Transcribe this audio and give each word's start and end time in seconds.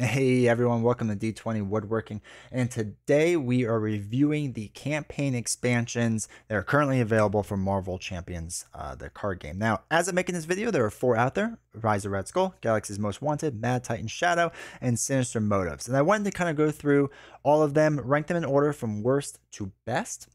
Hey 0.00 0.48
everyone, 0.48 0.82
welcome 0.82 1.08
to 1.08 1.14
D20 1.14 1.68
Woodworking. 1.68 2.22
And 2.50 2.70
today 2.70 3.36
we 3.36 3.66
are 3.66 3.78
reviewing 3.78 4.54
the 4.54 4.68
campaign 4.68 5.34
expansions 5.34 6.26
that 6.48 6.54
are 6.54 6.62
currently 6.62 7.02
available 7.02 7.42
for 7.42 7.58
Marvel 7.58 7.98
Champions, 7.98 8.64
uh, 8.72 8.94
the 8.94 9.10
card 9.10 9.40
game. 9.40 9.58
Now, 9.58 9.82
as 9.90 10.08
I'm 10.08 10.14
making 10.14 10.36
this 10.36 10.46
video, 10.46 10.70
there 10.70 10.86
are 10.86 10.90
four 10.90 11.18
out 11.18 11.34
there 11.34 11.58
Rise 11.74 12.06
of 12.06 12.12
Red 12.12 12.28
Skull, 12.28 12.54
Galaxy's 12.62 12.98
Most 12.98 13.20
Wanted, 13.20 13.60
Mad 13.60 13.84
Titan 13.84 14.06
Shadow, 14.06 14.52
and 14.80 14.98
Sinister 14.98 15.38
Motives. 15.38 15.86
And 15.86 15.94
I 15.94 16.00
wanted 16.00 16.24
to 16.24 16.30
kind 16.30 16.48
of 16.48 16.56
go 16.56 16.70
through 16.70 17.10
all 17.42 17.62
of 17.62 17.74
them, 17.74 18.00
rank 18.00 18.28
them 18.28 18.38
in 18.38 18.44
order 18.46 18.72
from 18.72 19.02
worst 19.02 19.38
to 19.52 19.70
best, 19.84 20.28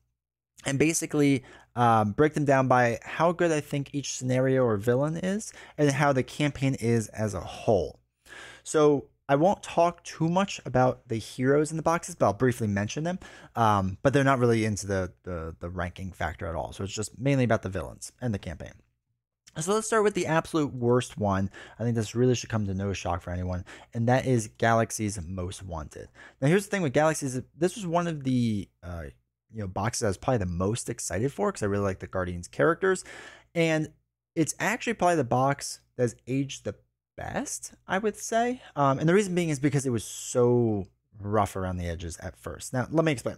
and 0.68 0.77
basically 0.77 1.43
um, 1.75 2.11
break 2.11 2.36
them 2.36 2.45
down 2.45 2.68
by 2.68 3.00
how 3.02 3.32
good 3.32 3.52
I 3.52 3.61
think 3.61 3.89
each 3.93 4.13
scenario 4.13 4.63
or 4.63 4.77
villain 4.77 5.18
is, 5.18 5.52
and 5.75 5.89
how 5.89 6.13
the 6.13 6.21
campaign 6.21 6.75
is 6.75 7.07
as 7.07 7.34
a 7.34 7.41
whole. 7.41 8.00
So, 8.61 9.05
I 9.28 9.36
won't 9.36 9.64
talk 9.64 10.04
too 10.04 10.30
much 10.30 10.62
about 10.66 11.08
the 11.08 11.18
heroes 11.18 11.72
in 11.72 11.77
the 11.77 11.84
boxes, 11.84 12.16
but 12.16 12.27
I'll 12.27 12.34
briefly 12.34 12.68
mention 12.68 13.04
them. 13.04 13.20
Um, 13.55 13.98
but 14.04 14.13
they're 14.13 14.23
not 14.23 14.40
really 14.40 14.66
into 14.66 14.88
the, 14.88 15.13
the 15.23 15.55
the 15.59 15.70
ranking 15.70 16.12
factor 16.12 16.45
at 16.45 16.55
all. 16.55 16.73
So 16.73 16.84
it's 16.84 16.94
just 16.94 17.18
mainly 17.18 17.44
about 17.44 17.63
the 17.63 17.70
villains 17.70 18.12
and 18.22 18.34
the 18.34 18.40
campaign. 18.40 18.73
So 19.58 19.73
let's 19.73 19.88
start 19.88 20.04
with 20.04 20.16
the 20.16 20.26
absolute 20.26 20.73
worst 20.73 21.18
one. 21.18 21.49
I 21.80 21.84
think 21.84 21.96
this 21.96 22.13
really 22.13 22.35
should 22.35 22.49
come 22.49 22.68
to 22.68 22.73
no 22.73 22.91
shock 22.91 23.22
for 23.22 23.32
anyone, 23.32 23.63
and 23.94 24.08
that 24.09 24.26
is 24.26 24.49
Galaxy's 24.58 25.18
Most 25.26 25.63
Wanted. 25.63 26.10
Now, 26.41 26.49
here's 26.49 26.66
the 26.66 26.71
thing 26.71 26.82
with 26.82 26.94
Galaxy's: 26.94 27.41
this 27.57 27.76
was 27.76 27.88
one 27.88 28.07
of 28.07 28.26
the 28.26 28.68
uh, 28.84 29.04
you 29.54 29.62
know 29.62 29.68
boxes 29.68 30.04
I 30.04 30.07
was 30.07 30.18
probably 30.18 30.40
the 30.40 30.46
most 30.48 30.90
excited 30.90 31.32
for 31.32 31.52
because 31.52 31.63
I 31.63 31.68
really 31.68 31.85
like 31.85 31.99
the 31.99 32.07
Guardians 32.07 32.49
characters, 32.49 33.05
and 33.55 33.91
it's 34.35 34.54
actually 34.60 34.96
probably 34.96 35.16
the 35.16 35.23
box 35.23 35.80
that's 35.96 36.16
aged 36.27 36.66
the 36.66 36.76
best, 37.16 37.74
I 37.88 37.98
would 37.98 38.18
say. 38.18 38.62
Um, 38.76 39.00
and 39.00 39.08
the 39.08 39.14
reason 39.14 39.36
being 39.36 39.50
is 39.50 39.60
because 39.60 39.86
it 39.86 39.92
was 39.92 40.04
so 40.04 40.88
rough 41.20 41.55
around 41.55 41.78
the 41.78 41.88
edges 41.88 42.18
at 42.18 42.38
first. 42.38 42.74
Now, 42.74 42.88
let 42.91 43.05
me 43.05 43.12
explain. 43.12 43.38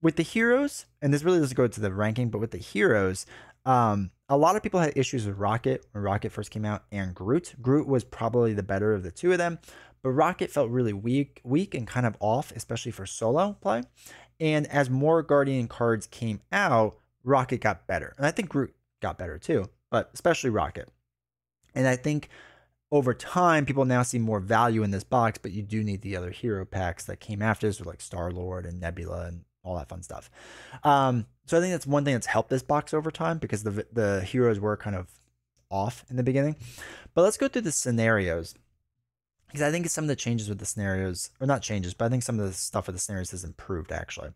With 0.00 0.16
the 0.16 0.22
heroes, 0.22 0.86
and 1.02 1.12
this 1.12 1.24
really 1.24 1.40
doesn't 1.40 1.56
go 1.56 1.66
to 1.66 1.80
the 1.80 1.92
ranking, 1.92 2.30
but 2.30 2.38
with 2.38 2.52
the 2.52 2.58
heroes, 2.58 3.26
um, 3.66 4.10
a 4.28 4.36
lot 4.36 4.56
of 4.56 4.62
people 4.62 4.80
had 4.80 4.92
issues 4.96 5.26
with 5.26 5.36
Rocket 5.36 5.84
when 5.92 6.04
Rocket 6.04 6.30
first 6.30 6.50
came 6.50 6.64
out, 6.64 6.84
and 6.92 7.14
Groot. 7.14 7.54
Groot 7.60 7.86
was 7.86 8.04
probably 8.04 8.52
the 8.52 8.62
better 8.62 8.94
of 8.94 9.02
the 9.02 9.10
two 9.10 9.32
of 9.32 9.38
them, 9.38 9.58
but 10.02 10.10
Rocket 10.10 10.50
felt 10.50 10.70
really 10.70 10.92
weak, 10.92 11.40
weak 11.44 11.74
and 11.74 11.86
kind 11.86 12.06
of 12.06 12.16
off, 12.20 12.52
especially 12.54 12.92
for 12.92 13.06
solo 13.06 13.56
play. 13.60 13.82
And 14.40 14.66
as 14.68 14.88
more 14.88 15.22
Guardian 15.22 15.66
cards 15.66 16.06
came 16.06 16.40
out, 16.52 16.96
Rocket 17.24 17.60
got 17.60 17.86
better, 17.86 18.14
and 18.16 18.24
I 18.24 18.30
think 18.30 18.48
Groot 18.48 18.74
got 19.00 19.18
better 19.18 19.38
too, 19.38 19.68
but 19.90 20.10
especially 20.14 20.50
Rocket. 20.50 20.88
And 21.74 21.86
I 21.86 21.96
think 21.96 22.28
over 22.90 23.12
time, 23.12 23.66
people 23.66 23.84
now 23.84 24.02
see 24.02 24.18
more 24.18 24.40
value 24.40 24.82
in 24.82 24.90
this 24.90 25.04
box, 25.04 25.38
but 25.38 25.52
you 25.52 25.62
do 25.62 25.84
need 25.84 26.02
the 26.02 26.16
other 26.16 26.30
hero 26.30 26.64
packs 26.64 27.04
that 27.04 27.20
came 27.20 27.42
after 27.42 27.66
this, 27.66 27.78
with 27.78 27.86
like 27.86 28.00
Star 28.00 28.30
Lord 28.30 28.64
and 28.64 28.80
Nebula 28.80 29.26
and 29.26 29.44
all 29.62 29.76
that 29.76 29.88
fun 29.88 30.02
stuff. 30.02 30.30
Um, 30.84 31.26
so 31.46 31.58
I 31.58 31.60
think 31.60 31.72
that's 31.72 31.86
one 31.86 32.04
thing 32.04 32.14
that's 32.14 32.26
helped 32.26 32.50
this 32.50 32.62
box 32.62 32.94
over 32.94 33.10
time 33.10 33.38
because 33.38 33.62
the 33.62 33.86
the 33.92 34.22
heroes 34.22 34.58
were 34.58 34.76
kind 34.76 34.96
of 34.96 35.08
off 35.70 36.04
in 36.08 36.16
the 36.16 36.22
beginning. 36.22 36.56
But 37.14 37.22
let's 37.22 37.36
go 37.36 37.48
through 37.48 37.62
the 37.62 37.72
scenarios 37.72 38.54
because 39.48 39.62
I 39.62 39.70
think 39.70 39.88
some 39.88 40.04
of 40.04 40.08
the 40.08 40.16
changes 40.16 40.48
with 40.48 40.58
the 40.58 40.66
scenarios, 40.66 41.30
or 41.40 41.46
not 41.46 41.62
changes, 41.62 41.94
but 41.94 42.04
I 42.04 42.08
think 42.08 42.22
some 42.22 42.38
of 42.38 42.46
the 42.46 42.52
stuff 42.52 42.86
with 42.86 42.96
the 42.96 43.00
scenarios 43.00 43.30
has 43.30 43.44
improved 43.44 43.92
actually. 43.92 44.30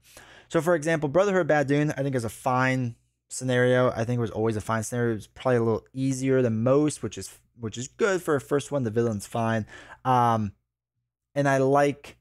So 0.48 0.60
for 0.60 0.74
example, 0.74 1.08
Brotherhood 1.08 1.50
of 1.50 1.66
Badoon, 1.66 1.94
I 1.96 2.02
think 2.02 2.14
is 2.14 2.24
a 2.24 2.30
fine 2.30 2.96
scenario. 3.32 3.90
I 3.90 4.04
think 4.04 4.20
was 4.20 4.30
always 4.30 4.56
a 4.56 4.60
fine 4.60 4.82
scenario. 4.82 5.12
It 5.12 5.16
was 5.16 5.26
probably 5.26 5.56
a 5.56 5.62
little 5.62 5.86
easier 5.92 6.42
than 6.42 6.62
most, 6.62 7.02
which 7.02 7.18
is 7.18 7.38
which 7.58 7.78
is 7.78 7.88
good 7.88 8.22
for 8.22 8.34
a 8.34 8.40
first 8.40 8.72
one. 8.72 8.84
The 8.84 8.90
villain's 8.90 9.26
fine, 9.26 9.66
um, 10.04 10.52
and 11.34 11.48
I 11.48 11.58
like 11.58 12.16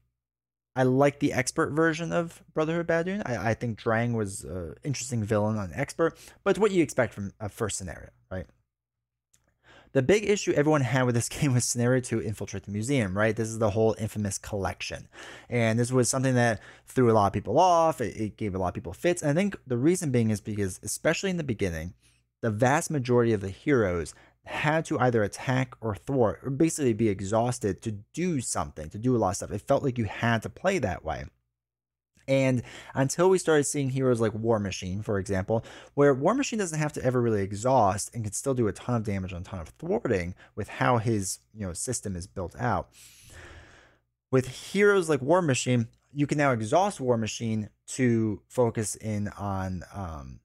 I 0.74 0.84
like 0.84 1.18
the 1.18 1.32
expert 1.32 1.70
version 1.70 2.12
of 2.12 2.42
Brotherhood 2.54 2.86
Badoon. 2.86 3.22
I, 3.26 3.50
I 3.50 3.54
think 3.54 3.78
Drang 3.78 4.14
was 4.14 4.44
an 4.44 4.74
interesting 4.84 5.22
villain 5.22 5.58
on 5.58 5.70
expert, 5.74 6.18
but 6.44 6.58
what 6.58 6.70
you 6.70 6.82
expect 6.82 7.12
from 7.12 7.32
a 7.40 7.48
first 7.48 7.76
scenario? 7.76 8.10
The 9.92 10.02
big 10.02 10.28
issue 10.28 10.52
everyone 10.52 10.80
had 10.80 11.04
with 11.04 11.14
this 11.14 11.28
game 11.40 11.54
was 11.54 11.64
scenario 11.64 12.00
to 12.02 12.22
infiltrate 12.22 12.64
the 12.64 12.70
museum, 12.70 13.16
right? 13.16 13.36
This 13.36 13.48
is 13.48 13.58
the 13.58 13.70
whole 13.70 13.94
infamous 13.98 14.38
collection. 14.38 15.08
And 15.48 15.78
this 15.78 15.92
was 15.92 16.08
something 16.08 16.34
that 16.34 16.60
threw 16.86 17.10
a 17.10 17.12
lot 17.12 17.26
of 17.26 17.32
people 17.32 17.58
off. 17.58 18.00
It, 18.00 18.16
it 18.16 18.36
gave 18.36 18.54
a 18.54 18.58
lot 18.58 18.68
of 18.68 18.74
people 18.74 18.92
fits. 18.92 19.22
And 19.22 19.30
I 19.30 19.34
think 19.34 19.56
the 19.66 19.76
reason 19.76 20.10
being 20.10 20.30
is 20.30 20.40
because, 20.40 20.80
especially 20.82 21.30
in 21.30 21.36
the 21.36 21.44
beginning, 21.44 21.94
the 22.40 22.50
vast 22.50 22.90
majority 22.90 23.32
of 23.32 23.40
the 23.40 23.50
heroes 23.50 24.14
had 24.44 24.84
to 24.86 24.98
either 24.98 25.22
attack 25.22 25.76
or 25.80 25.94
thwart 25.94 26.40
or 26.42 26.50
basically 26.50 26.92
be 26.92 27.08
exhausted 27.08 27.80
to 27.82 27.92
do 28.12 28.40
something, 28.40 28.90
to 28.90 28.98
do 28.98 29.16
a 29.16 29.18
lot 29.18 29.30
of 29.30 29.36
stuff. 29.36 29.52
It 29.52 29.62
felt 29.62 29.84
like 29.84 29.98
you 29.98 30.04
had 30.04 30.42
to 30.42 30.48
play 30.48 30.78
that 30.78 31.04
way. 31.04 31.26
And 32.32 32.62
until 32.94 33.28
we 33.28 33.36
started 33.36 33.64
seeing 33.64 33.90
heroes 33.90 34.18
like 34.18 34.32
War 34.32 34.58
Machine, 34.58 35.02
for 35.02 35.18
example, 35.18 35.62
where 35.92 36.14
War 36.14 36.32
Machine 36.32 36.58
doesn't 36.58 36.78
have 36.78 36.94
to 36.94 37.04
ever 37.04 37.20
really 37.20 37.42
exhaust 37.42 38.10
and 38.14 38.24
can 38.24 38.32
still 38.32 38.54
do 38.54 38.68
a 38.68 38.72
ton 38.72 38.94
of 38.94 39.04
damage 39.04 39.32
and 39.32 39.46
a 39.46 39.50
ton 39.50 39.60
of 39.60 39.68
thwarting 39.78 40.34
with 40.56 40.68
how 40.68 40.96
his 40.96 41.40
you 41.52 41.66
know 41.66 41.74
system 41.74 42.16
is 42.16 42.26
built 42.26 42.56
out. 42.58 42.88
With 44.30 44.48
heroes 44.48 45.10
like 45.10 45.20
War 45.20 45.42
Machine, 45.42 45.88
you 46.14 46.26
can 46.26 46.38
now 46.38 46.52
exhaust 46.52 47.00
War 47.00 47.18
Machine 47.18 47.68
to 47.88 48.40
focus 48.48 48.94
in 48.94 49.28
on 49.28 49.82
um, 49.94 50.40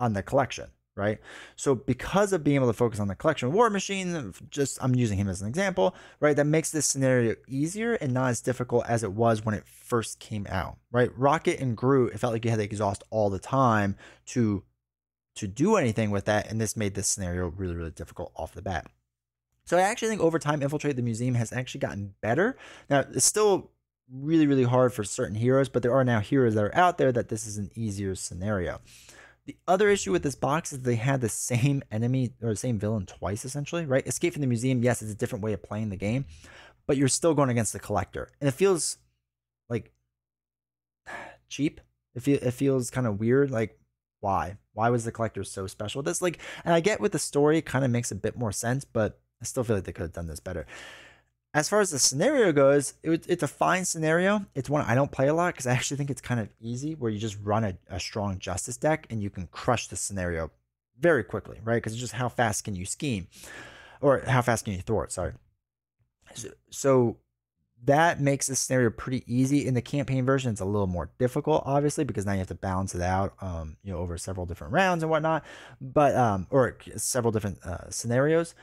on 0.00 0.14
the 0.14 0.24
collection 0.24 0.70
right? 0.98 1.18
So 1.56 1.74
because 1.74 2.32
of 2.32 2.44
being 2.44 2.56
able 2.56 2.66
to 2.66 2.72
focus 2.72 3.00
on 3.00 3.08
the 3.08 3.14
collection 3.14 3.52
War 3.52 3.70
Machine, 3.70 4.34
just 4.50 4.78
I'm 4.82 4.94
using 4.94 5.16
him 5.16 5.28
as 5.28 5.40
an 5.40 5.48
example, 5.48 5.94
right? 6.20 6.36
That 6.36 6.46
makes 6.46 6.70
this 6.70 6.86
scenario 6.86 7.36
easier 7.46 7.94
and 7.94 8.12
not 8.12 8.30
as 8.30 8.40
difficult 8.40 8.84
as 8.86 9.04
it 9.04 9.12
was 9.12 9.44
when 9.44 9.54
it 9.54 9.66
first 9.66 10.18
came 10.18 10.46
out, 10.50 10.76
right? 10.90 11.16
Rocket 11.16 11.60
and 11.60 11.76
Groot, 11.76 12.12
it 12.12 12.18
felt 12.18 12.32
like 12.32 12.44
you 12.44 12.50
had 12.50 12.58
to 12.58 12.64
exhaust 12.64 13.04
all 13.10 13.30
the 13.30 13.38
time 13.38 13.96
to 14.26 14.64
to 15.36 15.46
do 15.46 15.76
anything 15.76 16.10
with 16.10 16.24
that, 16.24 16.50
and 16.50 16.60
this 16.60 16.76
made 16.76 16.94
this 16.94 17.06
scenario 17.06 17.46
really, 17.56 17.76
really 17.76 17.92
difficult 17.92 18.32
off 18.34 18.54
the 18.54 18.62
bat. 18.62 18.88
So 19.66 19.78
I 19.78 19.82
actually 19.82 20.08
think 20.08 20.20
over 20.20 20.40
time, 20.40 20.62
Infiltrate 20.62 20.96
the 20.96 21.02
Museum 21.02 21.36
has 21.36 21.52
actually 21.52 21.80
gotten 21.80 22.14
better. 22.20 22.56
Now 22.90 23.04
it's 23.12 23.24
still 23.24 23.70
really, 24.10 24.46
really 24.46 24.64
hard 24.64 24.92
for 24.92 25.04
certain 25.04 25.36
heroes, 25.36 25.68
but 25.68 25.82
there 25.82 25.92
are 25.92 26.04
now 26.04 26.20
heroes 26.20 26.54
that 26.54 26.64
are 26.64 26.74
out 26.74 26.98
there 26.98 27.12
that 27.12 27.28
this 27.28 27.46
is 27.46 27.58
an 27.58 27.70
easier 27.74 28.14
scenario. 28.14 28.80
The 29.48 29.56
other 29.66 29.88
issue 29.88 30.12
with 30.12 30.22
this 30.22 30.34
box 30.34 30.74
is 30.74 30.80
they 30.80 30.96
had 30.96 31.22
the 31.22 31.30
same 31.30 31.82
enemy 31.90 32.34
or 32.42 32.50
the 32.50 32.56
same 32.56 32.78
villain 32.78 33.06
twice, 33.06 33.46
essentially, 33.46 33.86
right? 33.86 34.06
Escape 34.06 34.34
from 34.34 34.42
the 34.42 34.46
Museum, 34.46 34.82
yes, 34.82 35.00
it's 35.00 35.10
a 35.10 35.14
different 35.14 35.42
way 35.42 35.54
of 35.54 35.62
playing 35.62 35.88
the 35.88 35.96
game, 35.96 36.26
but 36.86 36.98
you're 36.98 37.08
still 37.08 37.32
going 37.32 37.48
against 37.48 37.72
the 37.72 37.78
collector. 37.78 38.28
And 38.42 38.48
it 38.48 38.52
feels 38.52 38.98
like 39.70 39.90
cheap. 41.48 41.80
It, 42.14 42.22
feel, 42.22 42.38
it 42.42 42.50
feels 42.50 42.90
kind 42.90 43.06
of 43.06 43.20
weird. 43.20 43.50
Like, 43.50 43.80
why? 44.20 44.58
Why 44.74 44.90
was 44.90 45.06
the 45.06 45.12
collector 45.12 45.42
so 45.44 45.66
special? 45.66 46.02
This, 46.02 46.20
like, 46.20 46.40
and 46.66 46.74
I 46.74 46.80
get 46.80 47.00
with 47.00 47.12
the 47.12 47.18
story, 47.18 47.62
kind 47.62 47.86
of 47.86 47.90
makes 47.90 48.10
a 48.10 48.16
bit 48.16 48.36
more 48.36 48.52
sense, 48.52 48.84
but 48.84 49.18
I 49.40 49.46
still 49.46 49.64
feel 49.64 49.76
like 49.76 49.84
they 49.84 49.92
could 49.92 50.02
have 50.02 50.12
done 50.12 50.26
this 50.26 50.40
better 50.40 50.66
as 51.58 51.68
far 51.68 51.80
as 51.80 51.90
the 51.90 51.98
scenario 51.98 52.52
goes, 52.52 52.94
it, 53.02 53.26
it's 53.28 53.42
a 53.42 53.48
fine 53.48 53.84
scenario. 53.84 54.46
It's 54.54 54.70
one 54.70 54.84
I 54.84 54.94
don't 54.94 55.10
play 55.10 55.26
a 55.26 55.34
lot 55.34 55.54
because 55.54 55.66
I 55.66 55.72
actually 55.72 55.96
think 55.96 56.08
it's 56.08 56.20
kind 56.20 56.38
of 56.38 56.48
easy 56.60 56.94
where 56.94 57.10
you 57.10 57.18
just 57.18 57.36
run 57.42 57.64
a, 57.64 57.74
a 57.90 57.98
strong 57.98 58.38
justice 58.38 58.76
deck 58.76 59.08
and 59.10 59.20
you 59.20 59.28
can 59.28 59.48
crush 59.48 59.88
the 59.88 59.96
scenario 59.96 60.52
very 61.00 61.24
quickly, 61.24 61.58
right? 61.64 61.76
Because 61.76 61.92
it's 61.92 62.00
just 62.00 62.12
how 62.12 62.28
fast 62.28 62.62
can 62.62 62.76
you 62.76 62.86
scheme 62.86 63.26
or 64.00 64.20
how 64.20 64.40
fast 64.40 64.66
can 64.66 64.74
you 64.74 64.82
thwart, 64.82 65.10
sorry. 65.10 65.32
So, 66.34 66.48
so 66.70 67.16
that 67.84 68.20
makes 68.20 68.46
the 68.46 68.54
scenario 68.54 68.90
pretty 68.90 69.24
easy. 69.26 69.66
In 69.66 69.74
the 69.74 69.82
campaign 69.82 70.24
version, 70.24 70.52
it's 70.52 70.60
a 70.60 70.64
little 70.64 70.86
more 70.86 71.10
difficult, 71.18 71.64
obviously, 71.66 72.04
because 72.04 72.24
now 72.24 72.32
you 72.32 72.38
have 72.38 72.48
to 72.48 72.54
balance 72.54 72.94
it 72.94 73.02
out, 73.02 73.34
um, 73.40 73.76
you 73.82 73.92
know, 73.92 73.98
over 73.98 74.16
several 74.16 74.46
different 74.46 74.72
rounds 74.72 75.02
and 75.02 75.10
whatnot, 75.10 75.44
but 75.80 76.14
um, 76.14 76.46
or 76.50 76.76
several 76.96 77.32
different 77.32 77.60
uh, 77.64 77.90
scenarios 77.90 78.54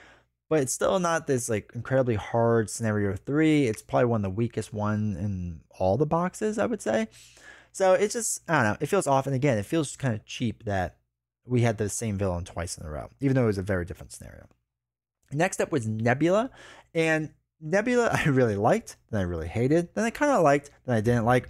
but 0.49 0.59
it's 0.59 0.73
still 0.73 0.99
not 0.99 1.27
this 1.27 1.49
like 1.49 1.71
incredibly 1.73 2.15
hard 2.15 2.69
scenario 2.69 3.15
three. 3.15 3.67
It's 3.67 3.81
probably 3.81 4.05
one 4.05 4.19
of 4.19 4.31
the 4.31 4.35
weakest 4.35 4.73
one 4.73 5.17
in 5.19 5.61
all 5.79 5.97
the 5.97 6.05
boxes, 6.05 6.57
I 6.57 6.65
would 6.65 6.81
say. 6.81 7.07
So 7.71 7.93
it's 7.93 8.13
just 8.13 8.41
I 8.49 8.63
don't 8.63 8.63
know. 8.63 8.77
It 8.79 8.87
feels 8.87 9.07
off, 9.07 9.25
and 9.25 9.35
again, 9.35 9.57
it 9.57 9.65
feels 9.65 9.95
kind 9.95 10.13
of 10.13 10.25
cheap 10.25 10.63
that 10.65 10.97
we 11.45 11.61
had 11.61 11.77
the 11.77 11.89
same 11.89 12.17
villain 12.17 12.45
twice 12.45 12.77
in 12.77 12.85
a 12.85 12.89
row, 12.89 13.09
even 13.19 13.35
though 13.35 13.43
it 13.43 13.47
was 13.47 13.57
a 13.57 13.63
very 13.63 13.85
different 13.85 14.11
scenario. 14.11 14.47
Next 15.31 15.59
up 15.59 15.71
was 15.71 15.87
Nebula, 15.87 16.51
and 16.93 17.31
Nebula 17.59 18.09
I 18.25 18.29
really 18.29 18.55
liked, 18.55 18.97
then 19.11 19.21
I 19.21 19.23
really 19.23 19.47
hated, 19.47 19.89
then 19.93 20.05
I 20.05 20.09
kind 20.09 20.31
of 20.31 20.43
liked, 20.43 20.71
then 20.85 20.95
I 20.95 21.01
didn't 21.01 21.25
like. 21.25 21.49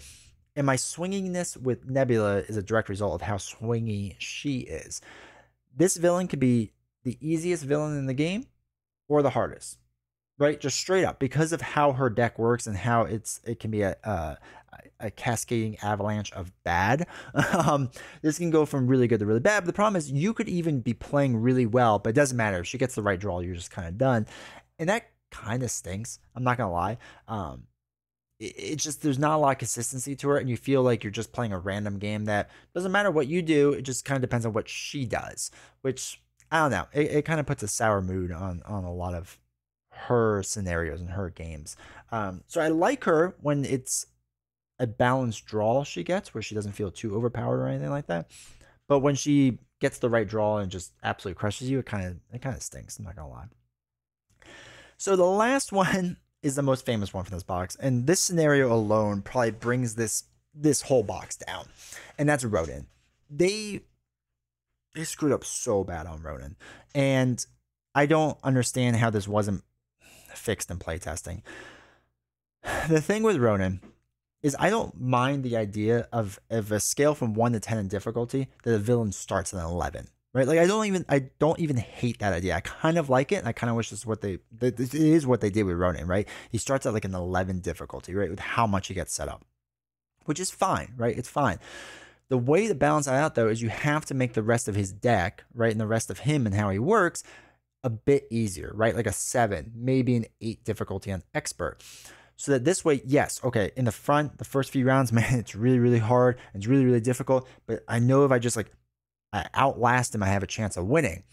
And 0.56 0.66
my 0.66 0.78
swinginess 0.78 1.58
with 1.58 1.90
Nebula 1.90 2.38
is 2.38 2.56
a 2.56 2.64
direct 2.64 2.88
result 2.88 3.16
of 3.16 3.22
how 3.22 3.36
swingy 3.36 4.16
she 4.20 4.60
is. 4.60 5.02
This 5.75 5.98
villain 5.98 6.30
could 6.30 6.40
be 6.40 6.72
the 7.04 7.18
easiest 7.20 7.64
villain 7.64 7.98
in 7.98 8.06
the 8.06 8.14
game, 8.14 8.46
or 9.07 9.22
the 9.22 9.31
hardest, 9.31 9.80
right? 10.38 10.60
Just 10.60 10.78
straight 10.78 11.06
up 11.06 11.19
because 11.19 11.52
of 11.52 11.62
how 11.62 11.94
her 11.94 12.10
deck 12.10 12.38
works 12.40 12.68
and 12.68 12.78
how 12.78 13.04
it's 13.04 13.40
it 13.46 13.60
can 13.60 13.72
be 13.72 13.81
a 13.81 13.96
a, 14.04 14.38
a 15.00 15.12
cascading 15.12 15.78
avalanche 15.81 16.31
of 16.34 16.52
bad. 16.63 17.07
um, 17.68 17.90
this 18.22 18.38
can 18.38 18.50
go 18.50 18.66
from 18.66 18.88
really 18.88 19.07
good 19.07 19.19
to 19.19 19.25
really 19.25 19.40
bad. 19.40 19.62
But 19.62 19.68
the 19.68 19.74
problem 19.74 19.96
is 19.96 20.12
you 20.12 20.34
could 20.34 20.50
even 20.50 20.81
be 20.81 20.94
playing 20.94 21.38
really 21.38 21.66
well, 21.66 22.00
but 22.00 22.12
it 22.12 22.16
doesn't 22.16 22.38
matter 22.38 22.60
if 22.60 22.68
she 22.68 22.78
gets 22.78 22.96
the 22.96 23.04
right 23.04 23.19
draw, 23.19 23.40
you're 23.40 23.56
just 23.56 23.72
kind 23.72 23.88
of 23.88 23.98
done, 23.98 24.25
and 24.80 24.90
that 24.90 25.10
kind 25.31 25.63
of 25.63 25.72
stinks. 25.72 26.19
I'm 26.36 26.44
not 26.44 26.58
gonna 26.58 26.72
lie. 26.72 26.98
Um, 27.28 27.63
it, 28.40 28.54
it's 28.58 28.84
just 28.84 29.01
there's 29.01 29.19
not 29.19 29.36
a 29.36 29.38
lot 29.38 29.51
of 29.51 29.58
consistency 29.58 30.16
to 30.18 30.31
it, 30.34 30.42
and 30.42 30.50
you 30.50 30.58
feel 30.58 30.81
like 30.81 31.04
you're 31.04 31.12
just 31.12 31.34
playing 31.34 31.54
a 31.54 31.60
random 31.60 32.00
game 32.00 32.25
that 32.25 32.50
doesn't 32.74 32.92
matter 32.92 33.12
what 33.12 33.28
you 33.28 33.42
do. 33.42 33.74
It 33.74 33.84
just 33.84 34.06
kind 34.06 34.16
of 34.18 34.22
depends 34.22 34.46
on 34.46 34.54
what 34.54 34.69
she 34.69 35.06
does, 35.06 35.51
which 35.81 36.22
I 36.52 36.60
don't 36.60 36.72
know. 36.72 36.88
It, 36.94 37.12
it 37.12 37.26
kind 37.26 37.40
of 37.40 37.46
puts 37.46 37.64
a 37.64 37.68
sour 37.68 38.02
mood 38.02 38.32
on 38.32 38.62
on 38.66 38.84
a 38.84 38.94
lot 38.94 39.14
of 39.14 39.40
her 39.92 40.44
scenarios 40.44 41.02
and 41.02 41.12
her 41.12 41.30
games. 41.30 41.78
Um, 42.12 42.44
so 42.48 42.62
I 42.62 42.68
like 42.68 43.06
her 43.06 43.36
when 43.42 43.66
it's 43.66 44.08
a 44.78 44.86
balanced 44.86 45.46
draw 45.46 45.84
she 45.84 46.04
gets 46.04 46.34
where 46.34 46.42
she 46.42 46.54
doesn't 46.54 46.74
feel 46.74 46.92
too 46.92 47.16
overpowered 47.16 47.62
or 47.62 47.68
anything 47.68 47.90
like 47.90 48.08
that. 48.08 48.30
But 48.88 49.00
when 49.00 49.16
she 49.16 49.60
gets 49.80 49.98
the 49.98 50.10
right 50.10 50.28
draw 50.28 50.58
and 50.58 50.72
just 50.72 50.94
absolutely 51.04 51.40
crushes 51.40 51.70
you, 51.70 51.80
it 51.80 51.86
kind 51.86 52.06
of 52.06 52.18
it 52.34 52.42
kind 52.42 52.56
of 52.56 52.62
stinks. 52.62 52.98
I'm 52.98 53.06
not 53.06 53.16
gonna 53.16 53.30
lie. 53.30 53.48
So 54.98 55.16
the 55.16 55.24
last 55.24 55.72
one 55.72 56.18
is 56.44 56.56
the 56.56 56.62
most 56.62 56.86
famous 56.86 57.14
one 57.14 57.24
from 57.24 57.36
this 57.36 57.44
box, 57.44 57.76
and 57.78 58.06
this 58.06 58.20
scenario 58.20 58.72
alone 58.72 59.22
probably 59.22 59.52
brings 59.52 59.96
this 59.96 60.26
this 60.54 60.84
whole 60.84 61.04
box 61.04 61.36
down, 61.36 61.66
and 62.18 62.30
that's 62.30 62.46
Ronan. 62.46 62.88
They 63.30 63.82
they 64.96 65.04
screwed 65.04 65.34
up 65.34 65.44
so 65.44 65.84
bad 65.84 66.08
on 66.08 66.22
Ronan, 66.22 66.56
and 66.96 67.46
I 67.94 68.06
don't 68.06 68.38
understand 68.44 68.96
how 68.96 69.10
this 69.10 69.28
wasn't 69.28 69.64
fixed 70.34 70.72
in 70.72 70.80
playtesting. 70.80 71.42
The 72.90 73.02
thing 73.02 73.22
with 73.22 73.38
Ronan 73.38 73.82
is 74.42 74.56
I 74.60 74.70
don't 74.70 75.00
mind 75.00 75.44
the 75.44 75.58
idea 75.58 76.08
of 76.12 76.40
of 76.50 76.72
a 76.72 76.80
scale 76.80 77.14
from 77.14 77.34
one 77.34 77.54
to 77.54 77.60
ten 77.60 77.78
in 77.78 77.88
difficulty 77.88 78.48
that 78.64 78.72
the 78.72 78.80
villain 78.80 79.12
starts 79.12 79.54
at 79.54 79.60
an 79.60 79.66
eleven. 79.66 80.08
Right, 80.34 80.48
like 80.48 80.60
I 80.60 80.68
don't 80.68 80.86
even 80.86 81.06
I 81.08 81.30
don't 81.40 81.60
even 81.60 81.78
hate 81.78 82.20
that 82.20 82.34
idea. 82.34 82.56
I 82.56 82.60
kind 82.60 82.98
of 82.98 83.10
like 83.10 83.32
it, 83.32 83.38
and 83.38 83.48
I 83.48 83.54
kind 83.54 83.70
of 83.70 83.76
wish 83.76 83.90
this 83.90 84.00
is 84.00 84.06
what 84.06 84.22
they 84.22 84.40
this 84.52 84.94
is 84.94 85.26
what 85.26 85.42
they 85.42 85.50
did 85.50 85.64
with 85.64 85.78
Ronan. 85.78 86.08
Right, 86.08 86.28
he 86.52 86.58
starts 86.58 86.86
at 86.86 86.94
like 86.94 87.06
an 87.06 87.16
eleven 87.16 87.60
difficulty, 87.60 88.14
right, 88.14 88.30
with 88.30 88.40
how 88.40 88.68
much 88.68 88.88
he 88.88 88.94
gets 88.94 89.14
set 89.14 89.30
up, 89.30 89.46
which 90.26 90.40
is 90.40 90.52
fine. 90.52 90.94
Right, 90.98 91.18
it's 91.18 91.30
fine. 91.30 91.58
The 92.30 92.38
way 92.38 92.68
to 92.68 92.75
balance 92.75 93.06
that 93.06 93.16
out 93.16 93.36
though 93.36 93.50
is 93.50 93.62
you 93.62 93.69
have 93.69 94.06
to 94.06 94.13
make 94.13 94.33
the 94.33 94.44
rest 94.44 94.68
of 94.68 94.75
his 94.75 94.92
deck, 94.92 95.44
right, 95.54 95.72
and 95.72 95.80
the 95.80 95.88
rest 95.88 96.10
of 96.10 96.19
him 96.19 96.45
and 96.45 96.56
how 96.56 96.69
he 96.69 96.80
works 96.80 97.24
a 97.83 97.89
bit 97.89 98.27
easier, 98.31 98.72
right? 98.74 98.95
Like 98.95 99.06
a 99.06 99.13
seven, 99.13 99.72
maybe 99.75 100.16
an 100.16 100.25
eight 100.42 100.63
difficulty 100.63 101.12
on 101.12 101.24
expert 101.33 101.81
so 102.38 102.51
that 102.51 102.66
this 102.66 102.83
way, 102.83 103.01
yes, 103.06 103.39
okay, 103.44 103.72
in 103.75 103.86
the 103.86 103.92
front, 103.92 104.38
the 104.38 104.45
first 104.45 104.72
few 104.72 104.86
rounds, 104.86 105.12
man, 105.13 105.39
it's 105.39 105.56
really, 105.56 105.80
really 105.80 106.00
hard. 106.00 106.38
It's 106.54 106.68
really, 106.68 106.86
really 106.86 107.01
difficult. 107.01 107.48
But 107.66 107.83
I 107.88 108.00
know 108.00 108.25
if 108.25 108.31
I 108.31 108.39
just 108.39 108.57
like 108.57 108.72
I 109.33 109.48
outlast 109.54 110.16
him, 110.16 110.24
I 110.24 110.27
have 110.27 110.44
a 110.44 110.48
chance 110.48 110.77
of 110.77 110.86
winning. 110.86 111.24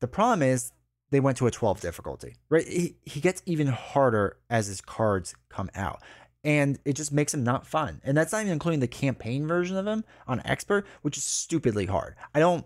The 0.00 0.08
problem 0.08 0.42
is 0.42 0.72
they 1.10 1.20
went 1.20 1.38
to 1.38 1.46
a 1.46 1.50
12 1.50 1.80
difficulty, 1.80 2.36
right? 2.48 2.66
He, 2.66 2.96
he 3.02 3.20
gets 3.20 3.42
even 3.46 3.68
harder 3.68 4.36
as 4.50 4.66
his 4.66 4.80
cards 4.80 5.34
come 5.48 5.70
out. 5.74 6.02
And 6.46 6.78
it 6.84 6.94
just 6.94 7.12
makes 7.12 7.34
him 7.34 7.42
not 7.42 7.66
fun. 7.66 8.00
And 8.04 8.16
that's 8.16 8.30
not 8.32 8.40
even 8.40 8.52
including 8.52 8.80
the 8.80 8.86
campaign 8.86 9.46
version 9.46 9.76
of 9.76 9.86
him 9.86 10.04
on 10.26 10.40
expert, 10.44 10.86
which 11.02 11.18
is 11.18 11.24
stupidly 11.24 11.86
hard. 11.86 12.14
I 12.34 12.38
don't, 12.38 12.64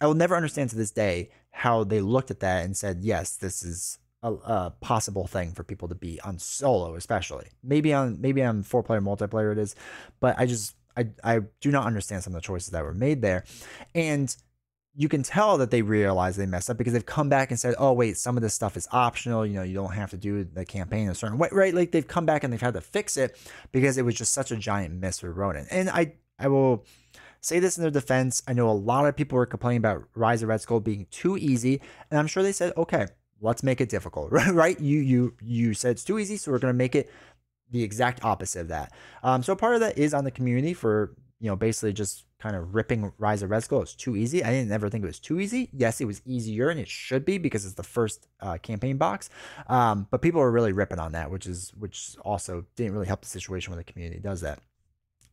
I 0.00 0.06
will 0.06 0.14
never 0.14 0.36
understand 0.36 0.70
to 0.70 0.76
this 0.76 0.90
day 0.90 1.30
how 1.50 1.84
they 1.84 2.00
looked 2.00 2.32
at 2.32 2.40
that 2.40 2.64
and 2.64 2.76
said, 2.76 2.98
yes, 3.02 3.36
this 3.36 3.62
is 3.62 3.98
a, 4.22 4.32
a, 4.32 4.74
possible 4.80 5.26
thing 5.26 5.52
for 5.52 5.62
people 5.62 5.88
to 5.88 5.94
be 5.94 6.20
on 6.22 6.38
solo, 6.38 6.96
especially 6.96 7.48
maybe 7.62 7.94
on 7.94 8.20
maybe 8.20 8.42
on 8.42 8.62
four 8.62 8.82
player 8.82 9.00
multiplayer 9.00 9.52
it 9.52 9.58
is, 9.58 9.76
but 10.18 10.34
I 10.38 10.46
just 10.46 10.74
I 10.96 11.08
I 11.22 11.40
do 11.60 11.70
not 11.70 11.86
understand 11.86 12.24
some 12.24 12.34
of 12.34 12.42
the 12.42 12.46
choices 12.46 12.70
that 12.70 12.82
were 12.82 12.94
made 12.94 13.22
there, 13.22 13.44
and 13.94 14.34
you 14.98 15.08
can 15.08 15.22
tell 15.22 15.58
that 15.58 15.70
they 15.70 15.80
realize 15.80 16.34
they 16.34 16.44
messed 16.44 16.68
up 16.68 16.76
because 16.76 16.92
they've 16.92 17.06
come 17.06 17.28
back 17.28 17.52
and 17.52 17.60
said, 17.60 17.76
"Oh 17.78 17.92
wait, 17.92 18.18
some 18.18 18.36
of 18.36 18.42
this 18.42 18.52
stuff 18.52 18.76
is 18.76 18.88
optional. 18.90 19.46
You 19.46 19.54
know, 19.54 19.62
you 19.62 19.74
don't 19.74 19.92
have 19.92 20.10
to 20.10 20.16
do 20.16 20.42
the 20.42 20.64
campaign 20.64 21.08
a 21.08 21.14
certain 21.14 21.38
way, 21.38 21.48
right?" 21.52 21.72
Like 21.72 21.92
they've 21.92 22.06
come 22.06 22.26
back 22.26 22.42
and 22.42 22.52
they've 22.52 22.60
had 22.60 22.74
to 22.74 22.80
fix 22.80 23.16
it 23.16 23.38
because 23.70 23.96
it 23.96 24.04
was 24.04 24.16
just 24.16 24.32
such 24.32 24.50
a 24.50 24.56
giant 24.56 24.92
mess 24.94 25.20
for 25.20 25.30
Ronan. 25.30 25.68
And 25.70 25.88
I 25.88 26.14
I 26.36 26.48
will 26.48 26.84
say 27.40 27.60
this 27.60 27.78
in 27.78 27.82
their 27.82 27.92
defense. 27.92 28.42
I 28.48 28.54
know 28.54 28.68
a 28.68 28.72
lot 28.72 29.06
of 29.06 29.14
people 29.14 29.36
were 29.36 29.46
complaining 29.46 29.78
about 29.78 30.02
Rise 30.16 30.42
of 30.42 30.48
Red 30.48 30.62
Skull 30.62 30.80
being 30.80 31.06
too 31.12 31.36
easy, 31.36 31.80
and 32.10 32.18
I'm 32.18 32.26
sure 32.26 32.42
they 32.42 32.50
said, 32.50 32.72
"Okay, 32.76 33.06
let's 33.40 33.62
make 33.62 33.80
it 33.80 33.88
difficult 33.88 34.32
right 34.50 34.80
you 34.80 34.98
you 34.98 35.32
you 35.40 35.72
said 35.72 35.92
it's 35.92 36.02
too 36.02 36.18
easy 36.18 36.36
so 36.36 36.50
we're 36.50 36.58
going 36.58 36.74
to 36.74 36.76
make 36.76 36.96
it 36.96 37.08
the 37.70 37.84
exact 37.84 38.24
opposite 38.24 38.62
of 38.62 38.66
that 38.66 38.92
um, 39.22 39.44
so 39.44 39.54
part 39.54 39.74
of 39.74 39.80
that 39.80 39.96
is 39.96 40.12
on 40.12 40.24
the 40.24 40.30
community 40.32 40.74
for 40.74 41.14
you 41.38 41.48
know 41.48 41.54
basically 41.54 41.92
just 41.92 42.24
kind 42.40 42.54
of 42.54 42.74
ripping 42.74 43.12
rise 43.18 43.42
of 43.42 43.50
red 43.50 43.64
skull 43.64 43.82
it's 43.82 43.94
too 43.94 44.16
easy. 44.16 44.44
I 44.44 44.50
didn't 44.50 44.72
ever 44.72 44.88
think 44.88 45.04
it 45.04 45.06
was 45.06 45.18
too 45.18 45.40
easy. 45.40 45.70
Yes 45.72 46.00
it 46.00 46.06
was 46.06 46.22
easier 46.24 46.70
and 46.70 46.78
it 46.78 46.88
should 46.88 47.24
be 47.24 47.38
because 47.38 47.64
it's 47.64 47.74
the 47.74 47.82
first 47.82 48.28
uh, 48.40 48.58
campaign 48.58 48.96
box. 48.96 49.30
Um, 49.68 50.06
but 50.10 50.22
people 50.22 50.40
are 50.40 50.50
really 50.50 50.72
ripping 50.72 50.98
on 50.98 51.12
that 51.12 51.30
which 51.30 51.46
is 51.46 51.72
which 51.78 52.16
also 52.22 52.64
didn't 52.76 52.92
really 52.92 53.06
help 53.06 53.22
the 53.22 53.28
situation 53.28 53.72
when 53.72 53.78
the 53.78 53.84
community. 53.84 54.20
Does 54.20 54.40
that. 54.42 54.60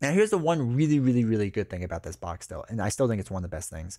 Now 0.02 0.12
here's 0.12 0.32
the 0.32 0.38
one 0.38 0.76
really 0.76 1.00
really 1.00 1.26
really 1.26 1.50
good 1.50 1.70
thing 1.70 1.84
about 1.84 2.04
this 2.04 2.16
box 2.16 2.46
still 2.46 2.66
and 2.70 2.82
i 2.82 2.90
still 2.90 3.08
think 3.08 3.20
it's 3.20 3.32
one 3.32 3.44
of 3.44 3.50
the 3.50 3.56
best 3.56 3.70
things 3.70 3.98